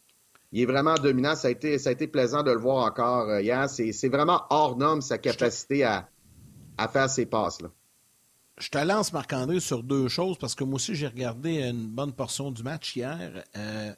[0.52, 1.36] il est vraiment dominant.
[1.36, 3.70] Ça a été, ça a été plaisant de le voir encore euh, hier.
[3.70, 6.10] C'est vraiment hors norme sa capacité à,
[6.78, 7.62] à faire ses passes.
[7.62, 7.70] Là.
[8.60, 12.12] Je te lance, Marc-André, sur deux choses parce que moi aussi, j'ai regardé une bonne
[12.12, 13.44] portion du match hier.
[13.56, 13.94] Euh,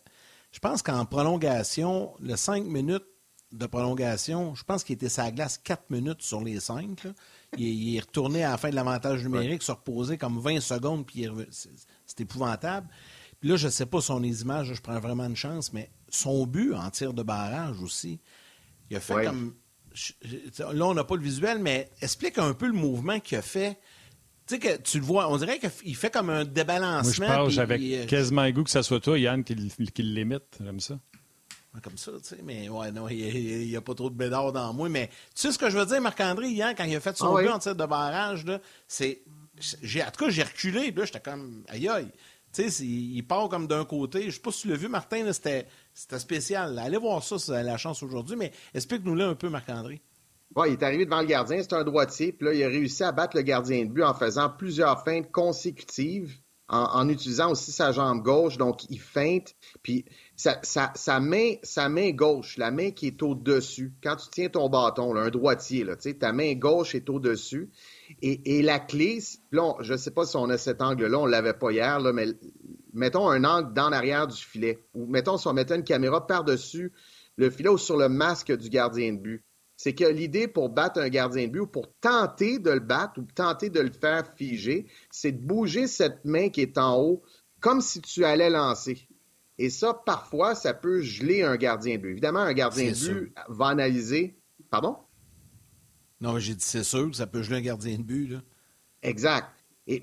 [0.52, 3.06] je pense qu'en prolongation, le 5 minutes
[3.52, 7.08] de prolongation, je pense qu'il était sa glace 4 minutes sur les 5.
[7.58, 11.28] Il, est retourné à la fin de l'avantage numérique, se reposer comme 20 secondes, puis
[12.06, 12.88] c'est épouvantable.
[13.40, 16.46] Puis là, je ne sais pas son images, je prends vraiment une chance, mais son
[16.46, 18.20] but en tir de barrage aussi,
[18.90, 19.56] il a fait comme.
[20.60, 23.80] Là, on n'a pas le visuel, mais explique un peu le mouvement qu'il a fait.
[24.48, 27.28] Tu sais que tu le vois, on dirait qu'il fait comme un débalancement.
[27.28, 30.58] Moi, je parle avec euh, quasiment le goût que ça soit toi, Yann, qui, l'imite.
[30.64, 31.00] J'aime ça.
[31.82, 34.74] Comme ça, tu sais, mais ouais, non, il n'y a, pas trop de bédard dans
[34.74, 34.90] moi.
[34.90, 37.36] Mais tu sais ce que je veux dire, Marc-André, hier, quand il a fait son
[37.36, 38.46] ah but en tir de barrage,
[38.88, 39.22] c'est.
[39.58, 41.64] En tout cas, j'ai reculé, là, j'étais comme.
[41.70, 42.12] Aïe aïe.
[42.52, 44.24] Tu sais, il part comme d'un côté.
[44.26, 46.78] Je sais pas si tu l'as vu, Martin, c'était spécial.
[46.80, 50.02] Allez voir ça avez la chance aujourd'hui, mais explique-nous-le un peu, Marc-André.
[50.56, 53.04] Ouais, il est arrivé devant le gardien, c'est un droitier, puis là, il a réussi
[53.04, 56.34] à battre le gardien de but en faisant plusieurs feintes consécutives,
[56.68, 60.06] en, utilisant aussi sa jambe gauche, donc il feinte, puis
[60.38, 65.84] sa, main, gauche, la main qui est au-dessus, quand tu tiens ton bâton, un droitier,
[65.84, 67.70] là, ta main gauche est au-dessus,
[68.22, 69.20] et, la clé,
[69.52, 72.28] je ne sais pas si on a cet angle-là, on ne l'avait pas hier, mais
[72.94, 74.84] mettons un angle dans l'arrière du filet.
[74.94, 76.92] Ou mettons si on mettait une caméra par-dessus
[77.38, 79.44] le filet ou sur le masque du gardien de but.
[79.78, 83.20] C'est que l'idée pour battre un gardien de but ou pour tenter de le battre
[83.20, 87.24] ou tenter de le faire figer, c'est de bouger cette main qui est en haut
[87.60, 89.08] comme si tu allais lancer.
[89.58, 92.12] Et ça, parfois, ça peut geler un gardien de but.
[92.12, 94.36] Évidemment, un gardien de but va analyser.
[94.70, 94.98] Pardon?
[96.20, 98.28] Non, j'ai dit c'est sûr que ça peut geler un gardien de but.
[98.28, 98.42] Là.
[99.02, 99.48] Exact.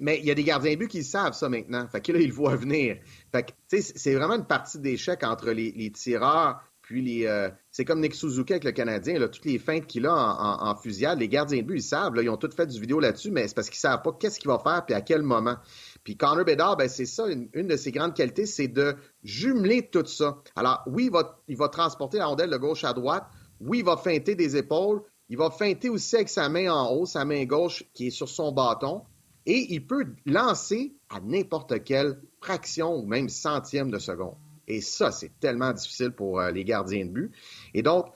[0.00, 1.86] Mais il y a des gardiens but qui savent ça maintenant.
[1.88, 2.96] Fait que là, ils le voient venir.
[3.32, 7.26] Fait que, c'est vraiment une partie d'échec entre les, tireurs puis les.
[7.26, 10.74] Euh, c'est comme Nick Suzuki avec le Canadien, là, toutes les feintes qu'il a en,
[10.74, 13.30] fusillade, les gardiens de but, ils savent, là, ils ont tous fait du vidéo là-dessus,
[13.30, 15.56] mais c'est parce qu'ils savent pas qu'est-ce qu'il va faire puis à quel moment.
[16.02, 20.06] Puis Connor Bedard, ben, c'est ça, une, de ses grandes qualités, c'est de jumeler tout
[20.06, 20.38] ça.
[20.56, 23.26] Alors, oui, il va, il va transporter la rondelle de gauche à droite.
[23.60, 25.02] Oui, il va feinter des épaules.
[25.28, 28.28] Il va feinter aussi avec sa main en haut, sa main gauche qui est sur
[28.28, 29.02] son bâton.
[29.48, 34.36] Et il peut lancer à n'importe quelle fraction ou même centième de seconde.
[34.66, 37.32] Et ça, c'est tellement difficile pour euh, les gardiens de but.
[37.72, 38.12] Et donc,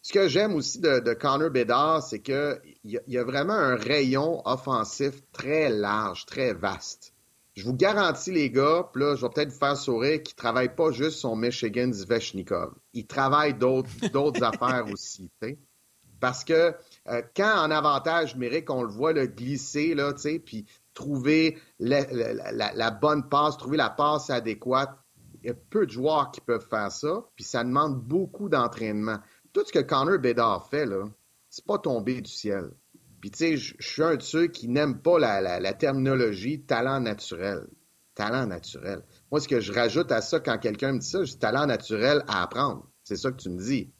[0.00, 4.42] ce que j'aime aussi de, Connor Bedard, c'est qu'il y, y, a vraiment un rayon
[4.46, 7.14] offensif très large, très vaste.
[7.56, 10.38] je vous garantis, les gars, puis là, je vais peut-être vous faire sourire, qu'il ne
[10.38, 12.74] travaille pas juste son Michigan Zvechnikov.
[12.94, 15.28] Il travaille d'autres affaires aussi.
[16.20, 16.76] Parce que
[17.10, 20.12] euh, quand en avantage numérique, on le voit le glisser, là,
[20.44, 24.90] puis trouver la, bonne passe, trouver la passe adéquate,
[25.42, 29.18] il y a peu de joueurs qui peuvent faire ça, puis ça demande beaucoup d'entraînement.
[29.52, 31.04] Tout ce que Connor Bedard fait, là,
[31.48, 32.70] c'est pas tombé du ciel.
[33.20, 37.66] Puis, tu sais, je suis un de ceux qui n'aiment pas la, terminologie talent naturel.
[38.14, 39.02] Talent naturel.
[39.30, 42.24] Moi, ce que je rajoute à ça quand quelqu'un me dit ça, dis talent naturel
[42.28, 42.88] à apprendre.
[43.02, 43.92] C'est ça que tu me dis.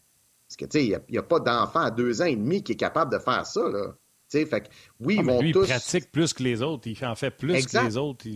[0.51, 2.73] Parce que, tu sais, il n'y a, pas d'enfant à deux ans et demi qui
[2.73, 3.95] est capable de faire ça, là.
[4.29, 4.67] Tu sais, fait que,
[4.99, 5.63] oui, ah, ils vont lui, tous...
[5.63, 6.89] il pratique plus que les autres.
[6.89, 8.27] Il en fait plus que les autres.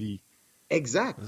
[0.71, 1.19] Exact.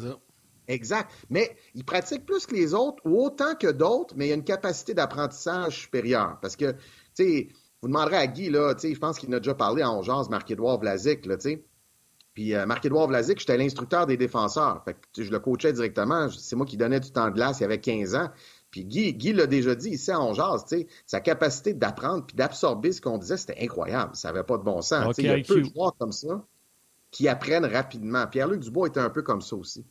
[0.69, 1.11] Exact.
[1.29, 4.45] Mais il pratique plus que les autres, ou autant que d'autres, mais il a une
[4.45, 6.39] capacité d'apprentissage supérieure.
[6.41, 6.79] Parce que, tu
[7.15, 7.49] sais,
[7.83, 10.79] vous demanderez à Guy, là, je pense qu'il en a déjà parlé en jazz, Marc-Édouard
[10.79, 11.65] Vlasic, là, tu sais.
[12.35, 14.85] Puis euh, Marc-Édouard Vlasic, j'étais l'instructeur des défenseurs.
[14.85, 16.29] Fait que, je le coachais directement.
[16.29, 18.31] C'est moi qui donnais du temps de glace, il y avait 15 ans.
[18.77, 22.93] Puis Guy, Guy l'a déjà dit ici en jazz, sais, sa capacité d'apprendre puis d'absorber
[22.93, 24.15] ce qu'on disait, c'était incroyable.
[24.15, 25.17] Ça n'avait pas de bon sens.
[25.17, 26.45] il y a peu de joueurs comme ça
[27.11, 28.27] qui apprennent rapidement.
[28.27, 29.87] Pierre-Luc Dubois était un peu comme ça aussi.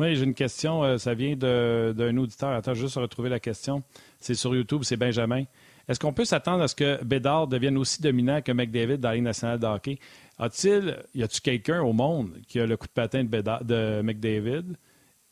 [0.00, 0.82] Oui, j'ai une question.
[0.82, 2.50] Euh, ça vient d'un auditeur.
[2.50, 3.84] Attends, juste retrouver la question.
[4.18, 5.44] C'est sur YouTube, c'est Benjamin.
[5.86, 9.14] Est-ce qu'on peut s'attendre à ce que Bédard devienne aussi dominant que McDavid dans la
[9.14, 10.00] Ligue nationale de hockey?
[10.36, 14.76] A-t-il, y a-t-il quelqu'un au monde qui a le coup de patin de, de McDavid?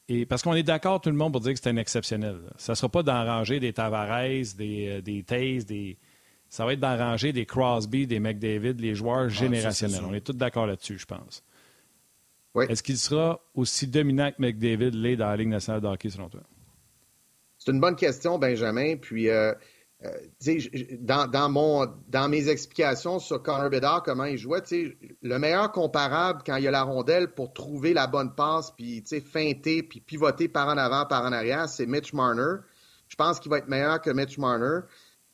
[0.08, 2.36] Et parce qu'on est d'accord, tout le monde, pour dire que c'est un exceptionnel.
[2.56, 5.98] Ça ne sera pas d'enranger des Tavares, des, euh, des Taze, des.
[6.48, 10.02] Ça va être d'enranger des Crosby, des McDavid, les joueurs générationnels.
[10.06, 11.42] on est tous d'accord là-dessus, je pense.
[12.54, 12.66] Oui.
[12.68, 16.28] Est-ce qu'il sera aussi dominant que McDavid l'est dans la Ligue nationale de hockey, selon
[16.28, 16.42] toi?
[17.58, 18.96] C'est une bonne question, Benjamin.
[18.96, 19.52] Puis, euh,
[21.00, 26.42] dans, dans, mon, dans mes explications sur Connor Bedard, comment il jouait, le meilleur comparable
[26.44, 29.02] quand il y a la rondelle pour trouver la bonne passe, puis
[29.32, 32.60] feinter, puis pivoter par en avant, par en arrière, c'est Mitch Marner.
[33.08, 34.80] Je pense qu'il va être meilleur que Mitch Marner.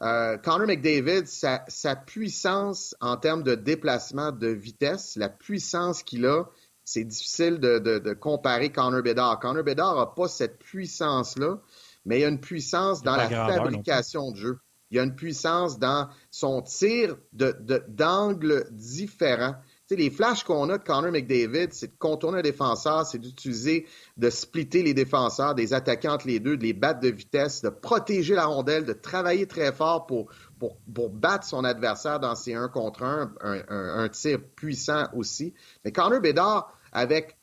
[0.03, 6.25] Euh, Connor McDavid, sa, sa, puissance en termes de déplacement, de vitesse, la puissance qu'il
[6.25, 6.45] a,
[6.85, 9.39] c'est difficile de, de, de, comparer Connor Bedard.
[9.41, 11.61] Connor Bedard n'a pas cette puissance-là
[12.05, 14.59] mais il y a une puissance dans la fabrication de jeu.
[14.91, 19.55] Il y a une puissance dans son tir d'angle de, différent.
[19.87, 23.19] Tu sais, les flashs qu'on a de Connor McDavid, c'est de contourner un défenseur, c'est
[23.19, 23.87] d'utiliser,
[24.17, 27.69] de splitter les défenseurs, des attaquants entre les deux, de les battre de vitesse, de
[27.69, 32.55] protéger la rondelle, de travailler très fort pour, pour, pour battre son adversaire dans ses
[32.55, 35.55] 1 contre 1, un, un, tir puissant aussi.
[35.85, 37.37] Mais Connor Bedard, avec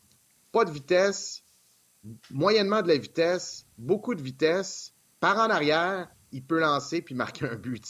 [0.52, 1.44] pas de vitesse,
[2.30, 7.48] moyennement de la vitesse, beaucoup de vitesse, par en arrière, il peut lancer puis marquer
[7.48, 7.86] un but.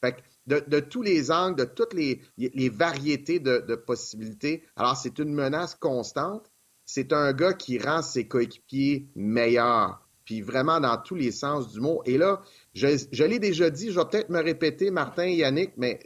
[0.00, 0.16] Fait
[0.46, 2.20] de, tous les angles, de toutes les,
[2.70, 6.50] variétés de, possibilités, alors c'est une menace constante.
[6.84, 11.80] C'est un gars qui rend ses coéquipiers meilleurs, puis vraiment dans tous les sens du
[11.80, 12.02] mot.
[12.06, 12.40] Et là,
[12.72, 16.00] je, je l'ai déjà dit, je vais peut-être me répéter, Martin et Yannick, mais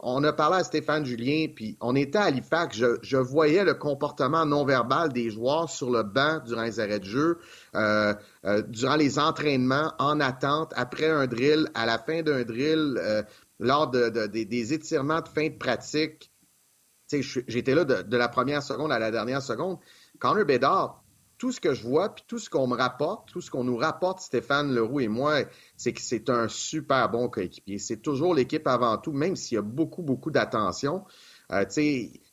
[0.00, 4.46] on a parlé à Stéphane Julien, puis on était à Halifax, je, voyais le comportement
[4.46, 7.38] non verbal des joueurs sur le banc durant les arrêts de jeu,
[7.74, 8.14] euh,
[8.44, 13.22] euh, durant les entraînements, en attente, après un drill, à la fin d'un drill, euh,
[13.58, 16.30] lors des étirements de fin de pratique.
[17.08, 19.78] J'étais là de, la première seconde à la dernière seconde.
[20.18, 21.02] Connor Bedard,
[21.38, 23.76] tout ce que je vois, puis tout ce qu'on me rapporte, tout ce qu'on nous
[23.76, 25.42] rapporte, Stéphane Leroux et moi,
[25.76, 27.78] c'est que c'est un super bon coéquipier.
[27.78, 31.04] C'est toujours l'équipe avant tout, même s'il y a beaucoup, beaucoup d'attention.
[31.52, 31.64] Euh,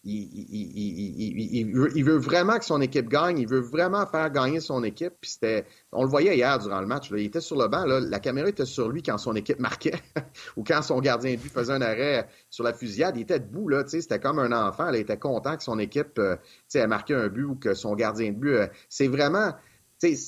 [0.06, 1.72] il,
[2.04, 5.14] veut, vraiment que son équipe gagne, il veut vraiment faire gagner son équipe.
[5.22, 8.20] Puis c'était, on le voyait hier durant le match, il était sur le banc, la
[8.20, 10.02] caméra était sur lui quand son équipe marquait
[10.58, 13.70] ou quand son gardien de but faisait un arrêt sur la fusillade, il était debout,
[13.70, 16.36] là, c'était comme un enfant, il était content que son équipe euh,
[16.74, 18.56] ait marqué un but ou que son gardien de but.
[18.56, 19.54] Euh, c'est vraiment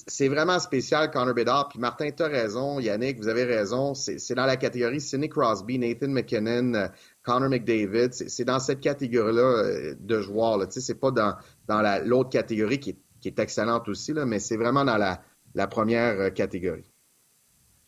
[0.07, 1.67] c'est vraiment spécial, Connor Bedard.
[1.69, 2.79] Puis Martin, tu as raison.
[2.79, 3.93] Yannick, vous avez raison.
[3.93, 6.89] C'est dans la catégorie Sidney Crosby, Nathan McKinnon,
[7.25, 10.57] Connor McDavid, c'est dans cette catégorie-là euh, de joueurs.
[10.59, 10.67] Là.
[10.69, 11.35] C'est pas dans,
[11.67, 15.21] dans l'autre catégorie qui est, qui est, excellente aussi, là, mais c'est vraiment dans la,
[15.55, 16.91] la première euh, catégorie.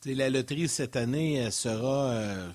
[0.05, 2.49] la loterie cette année sera euh,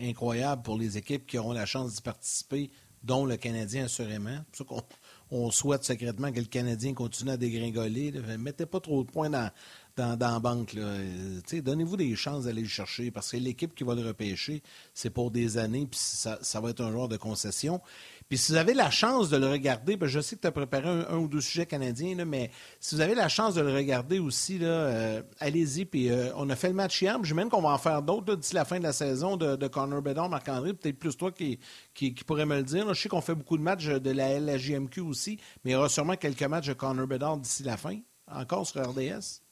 [0.00, 2.70] incroyable pour les équipes qui auront la chance d'y participer,
[3.02, 4.38] dont le Canadien assurément.
[4.52, 4.82] C'est pour ça
[5.30, 8.12] qu'on on souhaite secrètement que le Canadien continue à dégringoler.
[8.38, 9.50] Mettez pas trop de points dans,
[9.96, 10.74] dans, dans la banque.
[10.76, 14.62] Euh, donnez-vous des chances d'aller le chercher parce que l'équipe qui va le repêcher,
[14.94, 17.80] c'est pour des années, puis ça, ça, va être un joueur de concession.
[18.28, 20.52] Puis si vous avez la chance de le regarder, ben je sais que tu as
[20.52, 24.18] préparé un, ou deux sujets canadiens, mais si vous avez la chance de le regarder
[24.18, 25.84] aussi, euh, allez-y.
[25.84, 28.54] Puis euh, on a fait le match hier, j'imagine qu'on va en faire d'autres d'ici
[28.54, 31.58] la fin de la saison de, de Connor Marc-André, peut-être plus toi qui,
[31.94, 32.92] qui, pourrais me le dire.
[32.92, 35.88] je sais qu'on fait beaucoup de matchs de la aussi aussi, mais il y aura
[35.88, 39.45] sûrement quelques matchs de Connor Bedard d'ici la fin, encore sur RDS.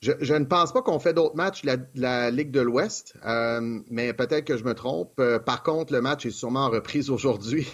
[0.00, 4.14] Je, ne pense pas qu'on fait d'autres matchs de la, Ligue de l'Ouest, euh, mais
[4.14, 5.12] peut-être que je me trompe.
[5.20, 7.68] Euh, par contre, le match est sûrement en reprise aujourd'hui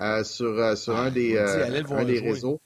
[0.00, 2.60] euh, sur, sur un des, des réseaux.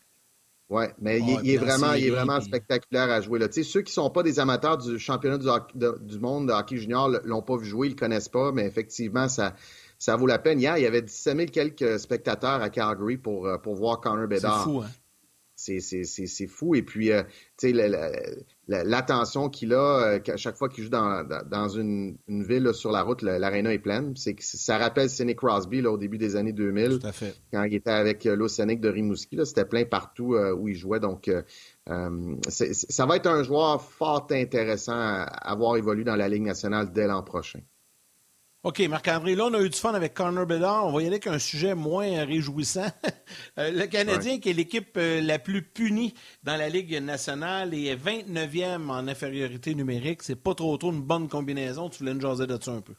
[0.69, 3.41] Oui, mais il, est vraiment, il est vraiment spectaculaire à jouer.
[3.41, 3.49] Là.
[3.51, 7.43] Ceux qui ne sont pas des amateurs du championnat du, monde de hockey junior l'ont
[7.43, 9.57] pas vu jouer, ils ne le connaissent pas, mais effectivement, ça,
[9.99, 10.61] ça vaut la peine.
[10.61, 14.59] Hier, il y avait 17 000 quelques spectateurs à Calgary pour, pour voir Connor Bedard.
[14.59, 14.91] C'est fou, hein?
[15.61, 16.75] C'est fou.
[16.75, 17.23] Et puis, euh,
[17.59, 17.91] tu sais,
[18.71, 22.93] l'attention qu'il a euh, à chaque fois qu'il joue dans, dans une, une, ville sur
[22.93, 24.15] la route, l'aréna est pleine.
[24.17, 27.01] C'est ça rappelle Sidney Crosby là, au début des années 2000.
[27.01, 27.35] Tout à fait.
[27.53, 31.01] Quand il était avec euh, l'Océanique de Rimouski, c'était plein partout où il jouait.
[31.01, 31.31] Donc,
[31.87, 37.07] ça va être un joueur fort intéressant à avoir évolué dans la Ligue nationale dès
[37.07, 37.61] l'an prochain.
[38.63, 40.87] OK, Marc-André, là, on a eu du fun avec Connor Bedard.
[40.87, 42.89] On va y aller avec un sujet moins réjouissant.
[43.59, 47.87] Euh, le Canadien, qui est l'équipe euh, la plus punie dans la Ligue nationale et
[47.87, 50.23] est 29e en infériorité numérique.
[50.25, 51.89] C'est pas trop trop une bonne combinaison.
[51.89, 52.95] Tu voulais nous jaser de ça un peu?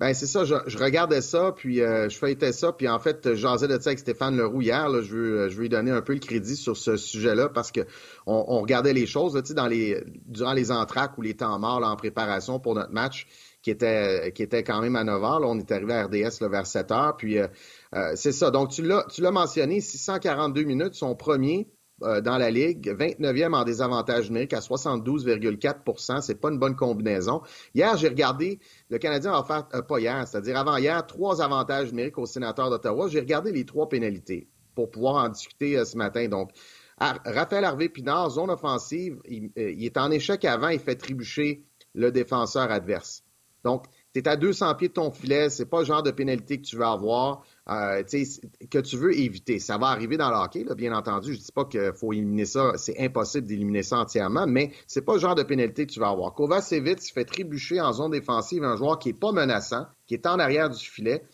[0.00, 3.34] Ben c'est ça, je, regardais ça, puis euh, je feuilletais ça, puis en fait, je
[3.34, 4.88] jasais de ça avec Stéphane Leroux hier.
[5.02, 7.82] je, veux, je veux lui donner un peu le crédit sur ce sujet-là parce que
[8.26, 12.58] on, regardait les choses dans les, durant les entraques ou les temps morts en préparation
[12.58, 13.26] pour notre match
[13.64, 15.40] qui était, qui était quand même à 9 h.
[15.40, 17.16] Là, on est arrivé à RDS vers 7 h.
[17.16, 17.48] Puis euh,
[17.94, 18.50] euh, c'est ça.
[18.50, 21.70] Donc, tu l'as, mentionné, 642 minutes, son premier
[22.02, 27.40] euh, dans la Ligue, 29e en désavantage numérique à 72,4% C'est pas une bonne combinaison.
[27.74, 28.60] Hier, j'ai regardé,
[28.90, 33.08] le Canadien va faire, pas hier, c'est-à-dire avant hier, trois avantages numériques au sénateur d'Ottawa.
[33.08, 36.28] J'ai regardé les trois pénalités pour pouvoir en discuter ce matin.
[36.28, 36.50] Donc,
[36.98, 42.12] Raphaël Harvey Pinard, zone offensive, il, il, est en échec avant, il fait trébucher le
[42.12, 43.23] défenseur adverse.
[43.64, 46.58] Donc, tu es à 200 pieds de ton filet, c'est pas le genre de pénalité
[46.58, 49.58] que tu veux avoir, euh, que tu veux éviter.
[49.58, 51.34] Ça va arriver dans le bien entendu.
[51.34, 55.14] Je dis pas qu'il faut éliminer ça, c'est impossible d'éliminer ça entièrement, mais c'est pas
[55.14, 56.34] le genre de pénalité que tu vas avoir.
[56.34, 60.38] Kovacevic fait trébucher en zone défensive un joueur qui est pas menaçant, qui est en
[60.38, 61.24] arrière du filet.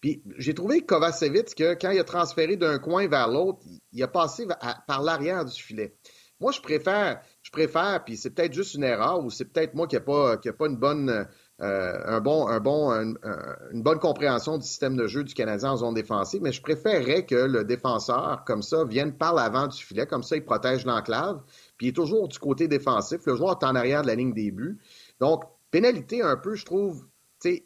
[0.00, 3.60] Puis j'ai trouvé Kovacevic que quand il a transféré d'un coin vers l'autre,
[3.92, 4.46] il a passé
[4.86, 5.94] par l'arrière du filet.
[6.40, 9.86] Moi, je préfère, je préfère, puis c'est peut-être juste une erreur ou c'est peut-être moi
[9.86, 11.28] qui n'ai pas, pas une bonne
[11.62, 15.76] euh, un bon, un bon, une bonne compréhension du système de jeu du Canadien en
[15.76, 20.06] zone défensive, mais je préférerais que le défenseur, comme ça, vienne par l'avant du filet,
[20.06, 21.42] comme ça, il protège l'enclave,
[21.76, 23.20] puis il est toujours du côté défensif.
[23.26, 24.78] Le joueur est en arrière de la ligne des buts.
[25.20, 27.04] Donc, pénalité un peu, je trouve,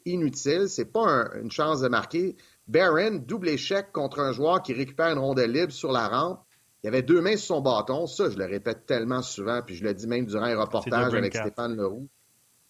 [0.05, 0.67] inutile.
[0.67, 2.35] C'est pas une chance de marquer.
[2.67, 6.41] Barron, double échec contre un joueur qui récupère une rondelle libre sur la rampe.
[6.83, 8.07] Il avait deux mains sur son bâton.
[8.07, 11.35] Ça, je le répète tellement souvent, puis je le dis même durant un reportage avec
[11.35, 12.07] Stéphane Leroux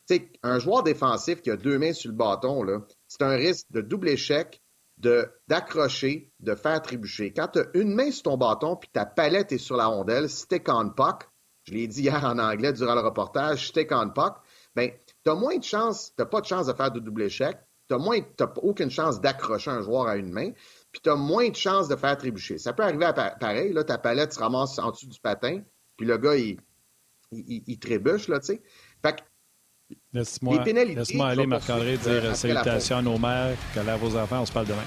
[0.07, 2.65] sais, un joueur défensif qui a deux mains sur le bâton,
[3.07, 4.61] c'est un risque de double échec,
[4.97, 7.33] d'accrocher, de faire trébucher.
[7.33, 10.29] Quand tu as une main sur ton bâton puis ta palette est sur la rondelle,
[10.29, 11.29] stick on puck,
[11.63, 14.35] je l'ai dit hier en anglais durant le reportage, stick on puck,
[14.75, 14.91] ben,
[15.23, 17.57] tu as moins de chance, tu pas de chance de faire de double échec,
[17.89, 18.19] tu moins,
[18.63, 20.51] aucune chance d'accrocher un joueur à une main,
[20.91, 22.57] puis tu as moins de chance de faire trébucher.
[22.57, 25.61] Ça peut arriver à pareil, là, ta palette se ramasse en dessous du patin,
[25.97, 26.57] puis le gars, il,
[27.31, 28.61] il, trébuche, tu sais.
[29.03, 29.21] Fait que
[30.15, 34.51] Laisse-moi laisse aller, Marc-André, dire salutations à nos mères, que à vos enfants, on se
[34.53, 34.85] parle demain.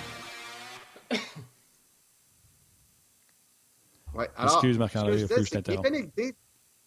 [4.14, 5.85] ouais, alors, Excuse, Marc-André, il faut que je t'interrompe.
[5.85, 6.35] Les pénalités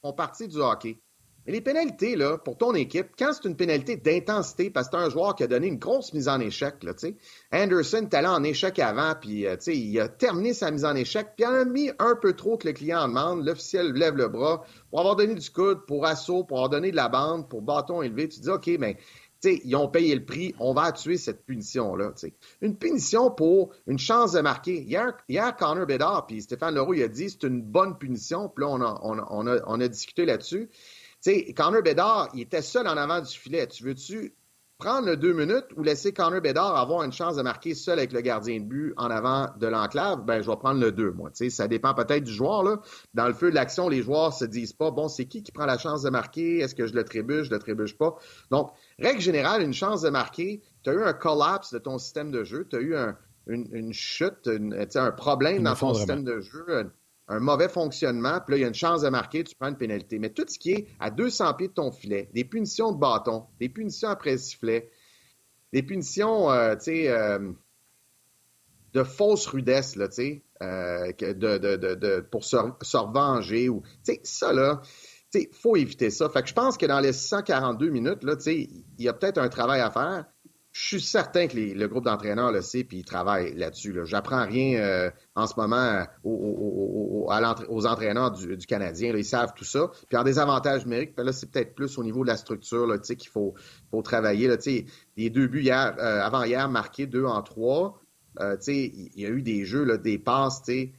[0.01, 0.97] font partie du hockey.
[1.45, 5.03] Mais les pénalités, là, pour ton équipe, quand c'est une pénalité d'intensité, parce que c'est
[5.03, 7.15] un joueur qui a donné une grosse mise en échec, là, sais,
[7.51, 11.29] Anderson est allé en échec avant, puis euh, il a terminé sa mise en échec,
[11.35, 13.45] puis il en a mis un peu trop que le client en demande.
[13.45, 16.95] L'officiel lève le bras pour avoir donné du coude, pour assaut, pour avoir donné de
[16.95, 18.27] la bande, pour bâton élevé.
[18.27, 18.97] Tu dis, OK, mais
[19.41, 22.13] sais, ils ont payé le prix, on va tuer cette punition-là.
[22.61, 24.81] Une punition pour une chance de marquer.
[24.81, 28.69] Hier, Connor Bedard, puis Stéphane Leroux, il a dit c'est une bonne punition, puis là,
[28.69, 30.69] on a, on a, on a discuté là-dessus.
[31.23, 33.67] Tu sais, Connor Bedard, il était seul en avant du filet.
[33.67, 34.35] Tu veux-tu
[34.79, 38.11] prendre le deux minutes ou laisser Connor Bedard avoir une chance de marquer seul avec
[38.11, 40.25] le gardien de but en avant de l'enclave?
[40.25, 41.29] Ben, je vais prendre le deux, moi.
[41.29, 42.79] Tu sais, ça dépend peut-être du joueur, là.
[43.13, 45.67] Dans le feu de l'action, les joueurs se disent pas, bon, c'est qui qui prend
[45.67, 46.57] la chance de marquer?
[46.57, 47.47] Est-ce que je le trébuche?
[47.47, 48.15] Je le trébuche pas?
[48.49, 52.31] Donc, règle générale, une chance de marquer, tu as eu un collapse de ton système
[52.31, 52.95] de jeu, tu as eu
[53.47, 54.49] une, chute,
[54.95, 56.89] un problème dans ton système de jeu,
[57.31, 59.77] un mauvais fonctionnement, puis là, il y a une chance de marquer, tu prends une
[59.77, 60.19] pénalité.
[60.19, 63.45] Mais tout ce qui est à 200 pieds de ton filet, des punitions de bâton,
[63.57, 64.91] des punitions après sifflet,
[65.71, 67.53] des punitions, euh, tu sais, euh,
[68.93, 74.51] de fausse rudesse, là, tu sais, euh, de, pour se, revenger, ou, tu sais, ça,
[74.51, 74.81] là,
[75.33, 76.27] il faut éviter ça.
[76.27, 79.47] Fait que je pense que dans les 142 minutes, là, il y a peut-être un
[79.47, 80.25] travail à faire.
[80.71, 83.91] Je suis certain que le groupe d'entraîneurs le sait puis ils travaillent là-dessus.
[83.91, 84.05] Là.
[84.05, 89.13] J'apprends rien euh, en ce moment euh, aux, entraîneurs du, Canadien.
[89.13, 89.91] ils savent tout ça.
[90.07, 93.29] Puis en désavantage numérique, ben là, c'est peut-être plus au niveau de la structure qu'il
[93.29, 93.53] faut,
[93.89, 94.47] faut travailler.
[94.47, 94.55] Là,
[95.17, 97.99] les deux buts hier, euh, avant-hier marqués, deux en trois.
[98.39, 100.93] il y a eu des jeux, là, des passes qui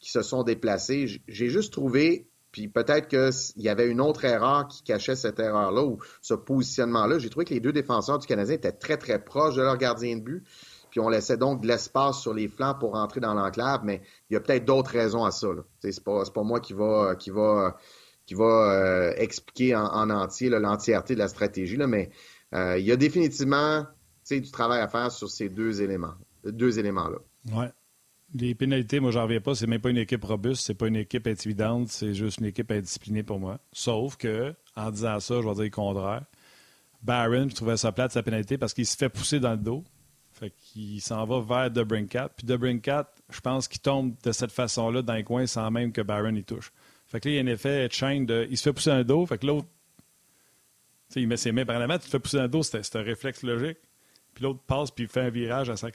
[0.00, 1.20] se sont déplacés.
[1.28, 5.84] J'ai juste trouvé puis peut-être qu'il y avait une autre erreur qui cachait cette erreur-là
[5.84, 7.20] ou ce positionnement-là.
[7.20, 10.16] J'ai trouvé que les deux défenseurs du Canadien étaient très, très proches de leur gardien
[10.16, 10.44] de but.
[10.90, 14.34] Puis on laissait donc de l'espace sur les flancs pour rentrer dans l'enclave, mais il
[14.34, 15.46] y a peut-être d'autres raisons à ça.
[15.80, 17.76] C'est pas, pas moi qui va, qui va,
[18.26, 22.10] qui va euh, expliquer en, entier l'entièreté de la stratégie, mais
[22.54, 23.86] euh, il y a définitivement
[24.28, 27.18] du travail à faire sur ces deux éléments, deux éléments-là.
[27.54, 27.70] Ouais.
[28.34, 29.54] Les pénalités, moi, j'en reviens pas.
[29.54, 32.70] C'est même pas une équipe robuste, c'est pas une équipe intimidante, c'est juste une équipe
[32.70, 33.58] indisciplinée pour moi.
[33.72, 36.24] Sauf que, en disant ça, je vais dire le contraire.
[37.02, 39.84] Barron, je trouvais ça plate, sa pénalité, parce qu'il se fait pousser dans le dos.
[40.32, 42.28] Fait qu'il s'en va vers Debrincat.
[42.36, 46.02] Puis Debrincat, je pense qu'il tombe de cette façon-là dans le coin sans même que
[46.02, 46.70] Barron y touche.
[47.06, 48.46] Fait que là, il y a un effet chaîne de.
[48.50, 49.24] Il se fait pousser dans le dos.
[49.26, 49.66] Fait que l'autre.
[51.16, 52.96] il met ses mains par la main, tu te fais pousser dans le dos, c'est
[52.96, 53.78] un réflexe logique.
[54.34, 55.94] Puis l'autre passe, puis il fait un virage à 5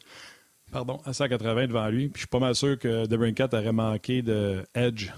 [0.74, 2.10] pardon, à 180 devant lui.
[2.10, 5.12] Puis je suis pas mal sûr que Debrincat aurait manqué de edge,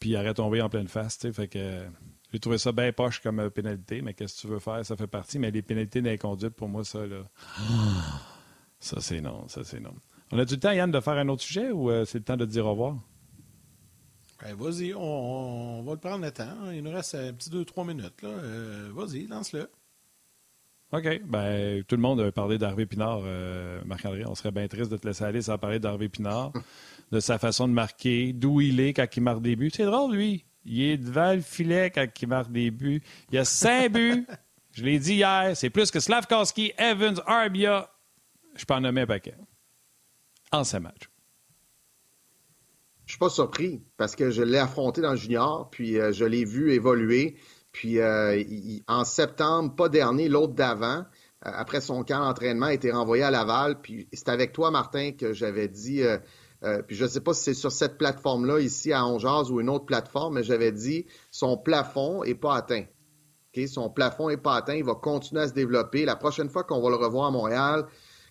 [0.00, 1.18] puis il aurait tombé en pleine face.
[1.32, 1.82] Fait que
[2.32, 4.84] j'ai trouvé ça bien poche comme pénalité, mais qu'est-ce que tu veux faire?
[4.84, 5.38] Ça fait partie.
[5.38, 7.22] Mais les pénalités d'inconduite, pour moi, ça, là.
[8.80, 9.46] Ça, c'est non.
[9.46, 9.94] Ça, c'est non.
[10.32, 12.36] On a du temps, Yann, de faire un autre sujet ou euh, c'est le temps
[12.36, 12.96] de dire au revoir?
[14.42, 16.70] Ben, vas-y, on, va le prendre le temps.
[16.72, 18.24] Il nous reste un petit 2-3 minutes.
[18.24, 19.70] Euh, vas-y, lance-le.
[20.92, 21.22] OK.
[21.24, 24.24] Ben, tout le monde a parlé d'Harvey Pinard, euh, Marc-André.
[24.26, 26.52] On serait bien triste de te laisser aller sans parler d'Harvey Pinard,
[27.12, 29.70] de sa façon de marquer, d'où il est quand il marque des buts.
[29.74, 30.44] C'est drôle, lui.
[30.64, 33.02] Il est devant le filet quand il marque des buts.
[33.30, 34.26] Il a cinq buts.
[34.72, 35.52] Je l'ai dit hier.
[35.54, 37.90] C'est plus que Slavkowski, Evans, Arbia.
[38.54, 39.34] Je peux en nommer un paquet.
[40.52, 41.08] En ces matchs.
[43.06, 46.24] Je suis pas surpris parce que je l'ai affronté dans le junior, puis euh, je
[46.24, 47.36] l'ai vu évoluer.
[47.72, 48.42] Puis euh,
[48.86, 51.04] en septembre, pas dernier, l'autre d'avant, euh,
[51.40, 53.80] après son camp d'entraînement, a été renvoyé à Laval.
[53.80, 57.42] Puis c'est avec toi, Martin, que j'avais dit, euh, puis je ne sais pas si
[57.44, 61.56] c'est sur cette plateforme-là, ici à Ongeaz ou une autre plateforme, mais j'avais dit son
[61.56, 62.84] plafond n'est pas atteint.
[63.66, 66.04] Son plafond n'est pas atteint, il va continuer à se développer.
[66.04, 67.86] La prochaine fois qu'on va le revoir à Montréal,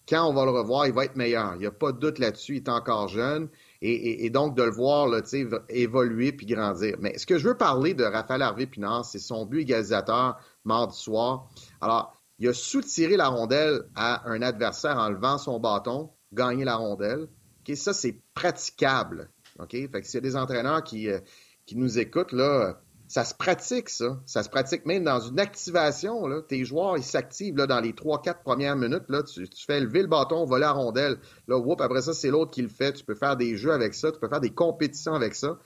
[0.09, 1.53] quand on va le revoir, il va être meilleur.
[1.55, 3.49] Il n'y a pas de doute là-dessus, il est encore jeune
[3.81, 5.21] et, donc de le voir là,
[5.69, 6.97] évoluer puis grandir.
[6.99, 10.97] Mais ce que je veux parler de Raphaël Harvey Pinard, c'est son but égalisateur mardi
[10.97, 11.49] soir.
[11.81, 16.75] Alors, il a soutiré la rondelle à un adversaire en levant son bâton, gagner la
[16.75, 17.27] rondelle.
[17.61, 19.29] Okay, ça, c'est praticable.
[19.59, 19.71] OK?
[19.71, 21.19] Fait que s'il y a des entraîneurs qui, euh,
[21.65, 24.21] qui nous écoutent, là, ça se pratique, ça.
[24.25, 26.27] Ça se pratique même dans une activation.
[26.27, 26.41] Là.
[26.41, 29.03] Tes joueurs, ils s'activent là, dans les 3-4 premières minutes.
[29.09, 31.19] Là, tu, fais lever le bâton, voler la rondelle.
[31.49, 32.93] Là, whoop, après ça, c'est l'autre qui le fait.
[32.93, 34.13] Tu peux faire des jeux avec ça.
[34.13, 35.59] Tu peux faire des compétitions avec ça.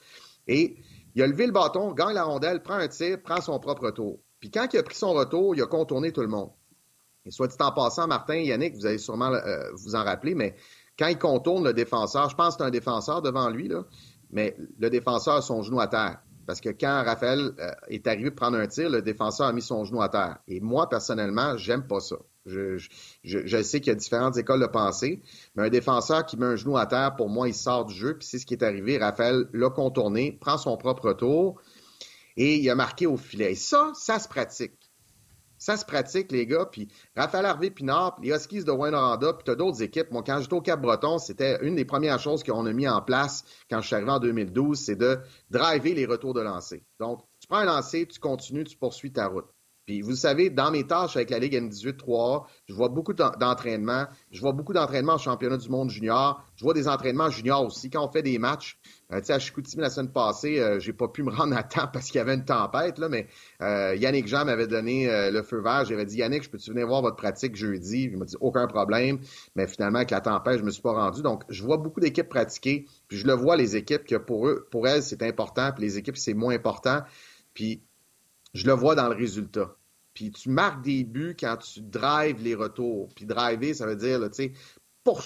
[0.48, 0.78] Et
[1.14, 4.20] il a levé le bâton, gagne la rondelle, prend un tir, prend son propre tour.
[4.40, 6.50] Puis quand il a pris son retour, il a contourné tout le monde.
[7.26, 10.56] Et soit dit en passant, Martin, Yannick, vous allez sûrement euh, vous en rappeler, mais
[10.98, 13.84] quand il contourne le défenseur, je pense que c'est un défenseur devant lui, là,
[14.32, 16.22] mais le défenseur a son genou à terre.
[16.46, 19.84] Parce que quand Raphaël euh, est arrivé prendre un tir, le défenseur a mis son
[19.84, 20.38] genou à terre.
[20.48, 22.18] Et moi, personnellement, j'aime pas ça.
[22.46, 22.78] Je,
[23.64, 25.22] sais qu'il y a différentes écoles de pensée,
[25.56, 28.18] mais un défenseur qui met un genou à terre, pour moi, il sort du jeu.
[28.18, 28.98] Puis c'est ce qui est arrivé.
[28.98, 31.60] Raphaël l'a contourné, prend son propre tour
[32.38, 33.54] et il a marqué au filet.
[33.54, 34.85] Et ça, ça se pratique.
[35.58, 36.66] Ça se pratique, les gars.
[36.66, 40.12] Puis Raphaël Harvey Pinard, les Huskies de Wayne-Oranda, puis tu d'autres équipes.
[40.12, 43.44] Moi, quand j'étais au Cap-Breton, c'était une des premières choses qu'on a mis en place
[43.70, 46.84] quand je suis arrivé en 2012, c'est de driver les retours de lancer.
[47.00, 49.46] Donc, tu prends un lancer, tu continues, tu poursuis ta route.
[49.86, 54.08] Puis vous savez, dans mes tâches avec la Ligue N18-3A, je vois beaucoup d'entraînements.
[54.32, 56.44] Je vois beaucoup d'entraînements en championnat du monde junior.
[56.56, 57.92] Je vois des entraînements juniors aussi.
[57.92, 58.80] Quand on fait des matchs,
[59.12, 61.64] euh, tu sais, à Chicoutimi la semaine passée, euh, j'ai pas pu me rendre à
[61.64, 63.28] temps parce qu'il y avait une tempête, là, mais
[63.62, 65.86] euh, Yannick Jean m'avait donné le feu vert.
[65.86, 68.10] J'avais dit, Yannick, je peux-tu venir voir votre pratique jeudi?
[68.12, 69.20] Il m'a dit, aucun problème.
[69.56, 71.22] Mais finalement, avec la tempête, je me suis pas rendu.
[71.22, 72.86] Donc, je vois beaucoup d'équipes pratiquer.
[73.08, 75.72] Puis je le vois, les équipes, que pour eux, pour elles, c'est important.
[75.72, 77.02] Puis les équipes, c'est moins important.
[77.54, 77.84] Puis
[78.54, 79.76] je le vois dans le résultat.
[80.14, 83.10] Puis tu marques des buts quand tu drives les retours.
[83.16, 84.54] Puis driver, ça veut dire, tu sais,
[85.06, 85.24] pour,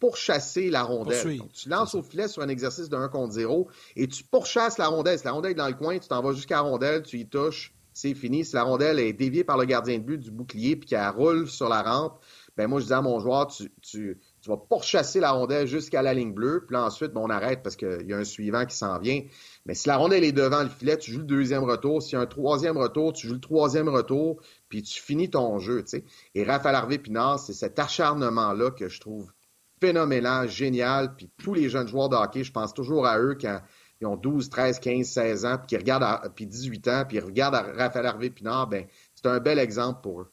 [0.00, 1.40] pour, chasser la rondelle.
[1.52, 4.88] tu lances au filet sur un exercice de 1 contre 0 et tu pourchasses la
[4.88, 5.18] rondelle.
[5.18, 7.26] Si la rondelle est dans le coin, tu t'en vas jusqu'à la rondelle, tu y
[7.26, 8.44] touches, c'est fini.
[8.44, 11.48] Si la rondelle est déviée par le gardien de but du bouclier puis qu'elle roule
[11.48, 12.18] sur la rampe,
[12.56, 16.02] ben moi je dis à mon joueur, tu, tu, tu vas pourchasser la rondelle jusqu'à
[16.02, 18.76] la ligne bleue, puis là, ensuite, on arrête parce qu'il y a un suivant qui
[18.76, 19.22] s'en vient.
[19.64, 22.02] Mais si la rondelle est devant le filet, tu joues le deuxième retour.
[22.02, 24.40] S'il y a un troisième retour, tu joues le troisième retour,
[24.74, 25.84] puis tu finis ton jeu.
[25.86, 26.02] sais.
[26.34, 29.32] Et Raphaël Harvey-Pinard, c'est cet acharnement-là que je trouve
[29.80, 31.14] phénoménal, génial.
[31.14, 33.60] Puis tous les jeunes joueurs de hockey, je pense toujours à eux quand
[34.00, 37.24] ils ont 12, 13, 15, 16 ans, puis qui regardent puis 18 ans, puis ils
[37.24, 40.32] regardent Raphaël Harvey-Pinard, ben c'est un bel exemple pour eux.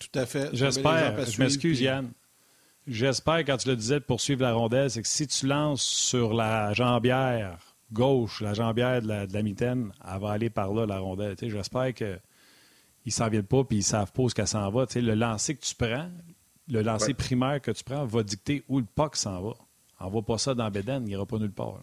[0.00, 0.50] Tout à fait.
[0.52, 1.24] J'espère.
[1.24, 2.10] Je m'excuse, Yann.
[2.88, 6.34] J'espère, quand tu le disais, de poursuivre la rondelle, c'est que si tu lances sur
[6.34, 7.60] la jambière
[7.92, 11.36] gauche, la jambière de la, de la mitaine, elle va aller par là, la rondelle.
[11.40, 12.18] J'espère qu'ils
[13.06, 14.86] ne s'en viennent pas et ils ne savent pas où qu'elle s'en va.
[14.94, 16.10] le lancer que tu prends,
[16.68, 19.54] le lancer primaire que tu prends va dicter où le puck s'en va.
[19.98, 21.80] Envoie pas ça dans Beden, il n'ira pas nulle part.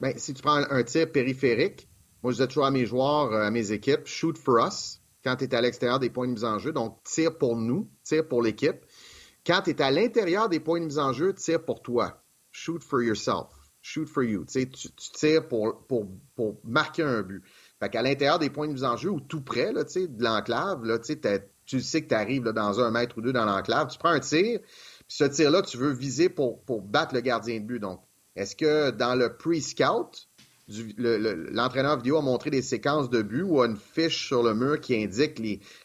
[0.00, 1.88] Ben, si tu prends un tir périphérique,
[2.22, 5.36] moi je dis toujours à mes joueurs, euh, à mes équipes, shoot for us quand
[5.36, 6.72] tu es à l'extérieur des points de mise en jeu.
[6.72, 8.84] Donc, tire pour nous, tire pour l'équipe.
[9.46, 12.22] Quand tu es à l'intérieur des points de mise en jeu, tire pour toi.
[12.50, 13.48] Shoot for yourself.
[13.80, 14.44] Shoot for you.
[14.44, 16.06] Tu, tu tires pour, pour,
[16.36, 17.42] pour, marquer un but.
[17.82, 20.84] Fait qu'à l'intérieur des points de mise en jeu ou tout près là, de l'enclave,
[20.84, 24.10] là, tu sais que tu arrives dans un mètre ou deux dans l'enclave, tu prends
[24.10, 24.68] un tir, puis
[25.08, 27.80] ce tir-là, tu veux viser pour, battre le gardien de but.
[27.80, 28.00] Donc,
[28.36, 30.28] est-ce que dans le pre-scout,
[30.96, 34.80] l'entraîneur vidéo a montré des séquences de buts ou a une fiche sur le mur
[34.80, 35.40] qui indique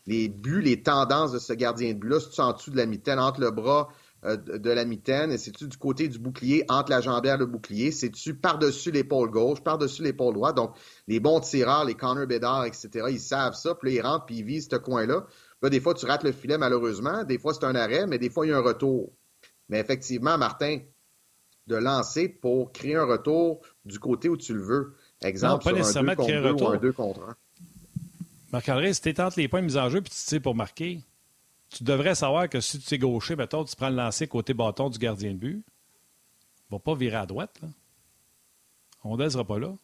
[0.05, 2.19] les, buts, les tendances de ce gardien de but-là?
[2.19, 3.89] C'est-tu en dessous de la mitaine, entre le bras
[4.35, 7.91] de la mitaine, et c'est-tu du côté du bouclier, entre la jambière et le bouclier,
[7.91, 10.55] c'est-tu par-dessus l'épaule gauche, par-dessus l'épaule droite?
[10.55, 10.75] Donc,
[11.07, 12.25] les bons tireurs, les Connor
[12.65, 15.25] etc., ils savent ça, puis là, ils rentrent, puis ils visent ce coin-là.
[15.61, 17.23] Là, des fois, tu rates le filet, malheureusement.
[17.23, 19.11] Des fois, c'est un arrêt, mais des fois, il y a un retour.
[19.69, 20.79] Mais effectivement, Martin,
[21.67, 24.93] de lancer pour créer un retour du côté où tu le veux.
[25.21, 27.35] Exemple, pas nécessairement sur un 2 contre 2 ou un 2 contre 1.
[28.53, 31.01] Marc-André, si tu entre les points de mise en jeu puis tu tires pour marquer,
[31.69, 34.89] tu devrais savoir que si tu es gaucher, mettons, tu prends le lancer côté bâton
[34.89, 35.63] du gardien de but,
[36.69, 37.59] il va pas virer à droite.
[37.61, 37.69] Là.
[39.03, 39.75] On ne sera pas là.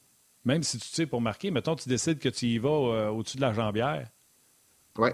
[0.45, 3.37] Même si tu tires pour marquer, mettons, tu décides que tu y vas euh, au-dessus
[3.37, 4.09] de la jambière.
[4.97, 5.09] Oui.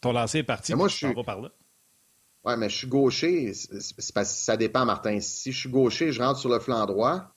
[0.00, 1.24] Ton lancer est parti, moi, je suis...
[1.24, 1.50] par là.
[2.44, 3.52] Oui, mais je suis gaucher.
[3.52, 5.18] C'est parce que ça dépend, Martin.
[5.20, 7.34] Si je suis gaucher, je rentre sur le flanc droit.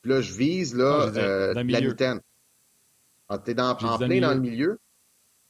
[0.00, 2.20] Puis là, je vise là, euh, la mitaine.
[3.28, 4.80] Ah, tu es dans, en plein dans le milieu?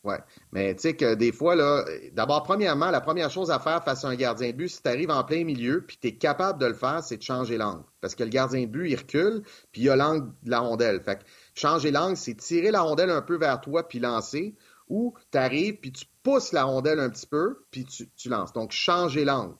[0.04, 0.16] Oui.
[0.50, 4.04] Mais tu sais que des fois, là, d'abord, premièrement, la première chose à faire face
[4.04, 6.58] à un gardien de but, si tu arrives en plein milieu, puis tu es capable
[6.60, 7.84] de le faire, c'est de changer l'angle.
[8.00, 11.00] Parce que le gardien de but, il recule, puis il a l'angle de la rondelle.
[11.02, 11.24] Fait que
[11.54, 14.56] changer l'angle, c'est tirer la rondelle un peu vers toi, puis lancer,
[14.88, 18.52] ou tu arrives, puis tu pousses la rondelle un petit peu, puis tu, tu lances.
[18.52, 19.54] Donc, changer l'angle.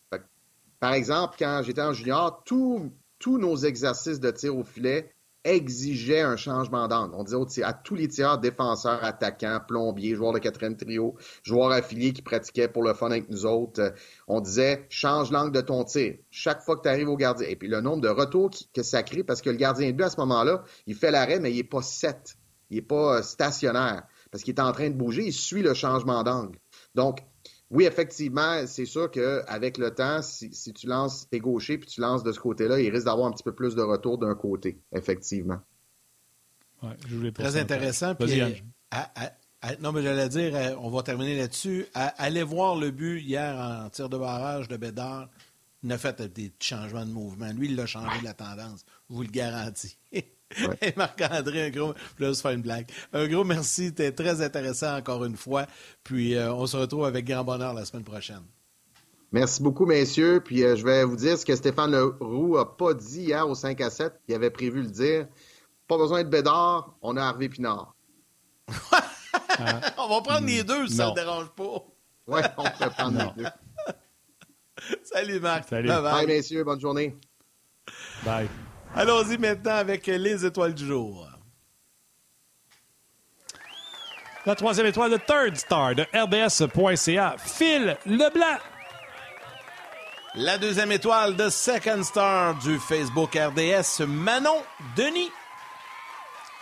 [0.80, 2.90] Par exemple, quand j'étais en junior, tous
[3.38, 5.14] nos exercices de tir au filet
[5.44, 7.14] exigeaient un changement d'angle.
[7.14, 12.12] On disait à tous les tireurs, défenseurs, attaquants, plombiers, joueurs de quatrième trio, joueurs affiliés
[12.12, 13.90] qui pratiquaient pour le fun avec nous autres, euh,
[14.28, 16.14] on disait change l'angle de ton tir.
[16.30, 17.46] Chaque fois que tu arrives au gardien.
[17.48, 20.04] Et puis le nombre de retours que ça crée, parce que le gardien de but
[20.04, 22.36] à ce moment-là, il fait l'arrêt, mais il n'est pas set.
[22.70, 25.74] Il n'est pas euh, stationnaire parce qu'il est en train de bouger, il suit le
[25.74, 26.58] changement d'angle.
[26.94, 27.18] Donc,
[27.72, 32.22] oui, effectivement, c'est sûr qu'avec le temps, si, tu lances tes gauchers puis tu lances
[32.22, 35.58] de ce côté-là, il risque d'avoir un petit peu plus de retour d'un côté, effectivement.
[36.82, 38.14] Ouais, je voulais Très intéressant.
[38.14, 38.42] Puis,
[39.80, 41.86] non, mais j'allais dire, euh, on va terminer là-dessus.
[41.94, 45.30] Allez voir le but hier en tir de barrage de Bédard.
[45.82, 47.50] Il a fait des changements de mouvement.
[47.52, 48.84] Lui, il a changé la tendance.
[49.08, 49.96] Je vous le garantis.
[50.82, 51.94] Et Marc-André, un gros.
[52.18, 52.86] Je faire une blague.
[53.12, 53.86] Un gros merci.
[53.86, 55.66] C'était très intéressant encore une fois.
[56.04, 58.42] Puis euh, on se retrouve avec grand bonheur la semaine prochaine.
[59.32, 60.42] Merci beaucoup, messieurs.
[60.44, 63.54] Puis euh, je vais vous dire ce que Stéphane Leroux n'a pas dit hier au
[63.54, 64.12] 5 à 7.
[64.28, 65.26] Il avait prévu le dire.
[65.88, 67.94] Pas besoin de Bédard, on a Harvey Pinard.
[69.98, 71.84] on va prendre les deux, si ça ne dérange pas.
[72.26, 73.50] Oui, on peut prendre les deux.
[75.02, 75.68] Salut, Marc.
[75.68, 75.88] Salut.
[75.88, 76.64] bye, messieurs.
[76.64, 77.16] Bonne journée.
[78.24, 78.48] Bye.
[78.94, 81.26] Allons-y maintenant avec les étoiles du jour.
[84.44, 88.58] La troisième étoile, de Third Star de RDS.ca, Phil Leblanc.
[90.34, 94.62] La deuxième étoile de Second Star du Facebook RDS, Manon
[94.96, 95.30] Denis.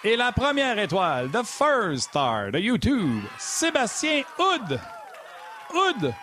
[0.05, 4.81] Et la première étoile de First Star de YouTube, Sébastien Houd.
[5.73, 6.15] Houd.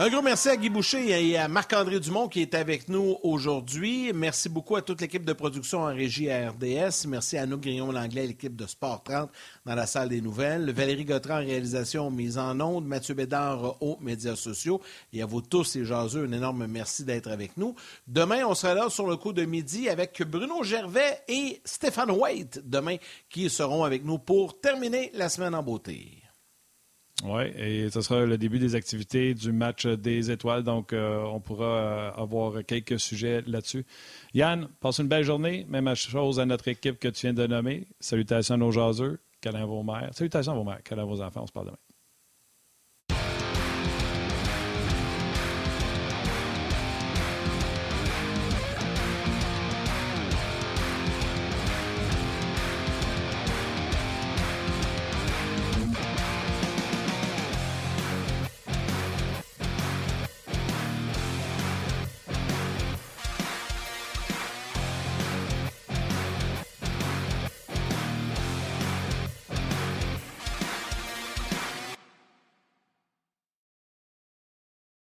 [0.00, 4.12] Un gros merci à Guy Boucher et à Marc-André Dumont qui est avec nous aujourd'hui.
[4.14, 7.08] Merci beaucoup à toute l'équipe de production en régie à RDS.
[7.08, 9.28] Merci à nous, Grillon Langlais, l'équipe de Sport 30
[9.66, 10.70] dans la salle des nouvelles.
[10.70, 12.86] Valérie Gautran en réalisation mise en ondes.
[12.86, 14.80] Mathieu Bédard aux médias sociaux.
[15.12, 17.74] Et à vous tous et jaseux, un énorme merci d'être avec nous.
[18.06, 22.60] Demain, on sera là sur le coup de midi avec Bruno Gervais et Stéphane White
[22.64, 26.22] demain qui seront avec nous pour terminer la semaine en beauté.
[27.24, 31.40] Oui, et ce sera le début des activités du match des étoiles, donc euh, on
[31.40, 33.84] pourra euh, avoir quelques sujets là-dessus.
[34.34, 35.66] Yann, passe une belle journée.
[35.68, 37.88] Même chose à notre équipe que tu viens de nommer.
[37.98, 39.18] Salutations à nos jaseux.
[39.40, 40.10] Câlin à vos mères.
[40.12, 40.82] Salutations à vos mères.
[40.84, 41.42] Câlin à vos enfants.
[41.42, 41.87] On se parle demain.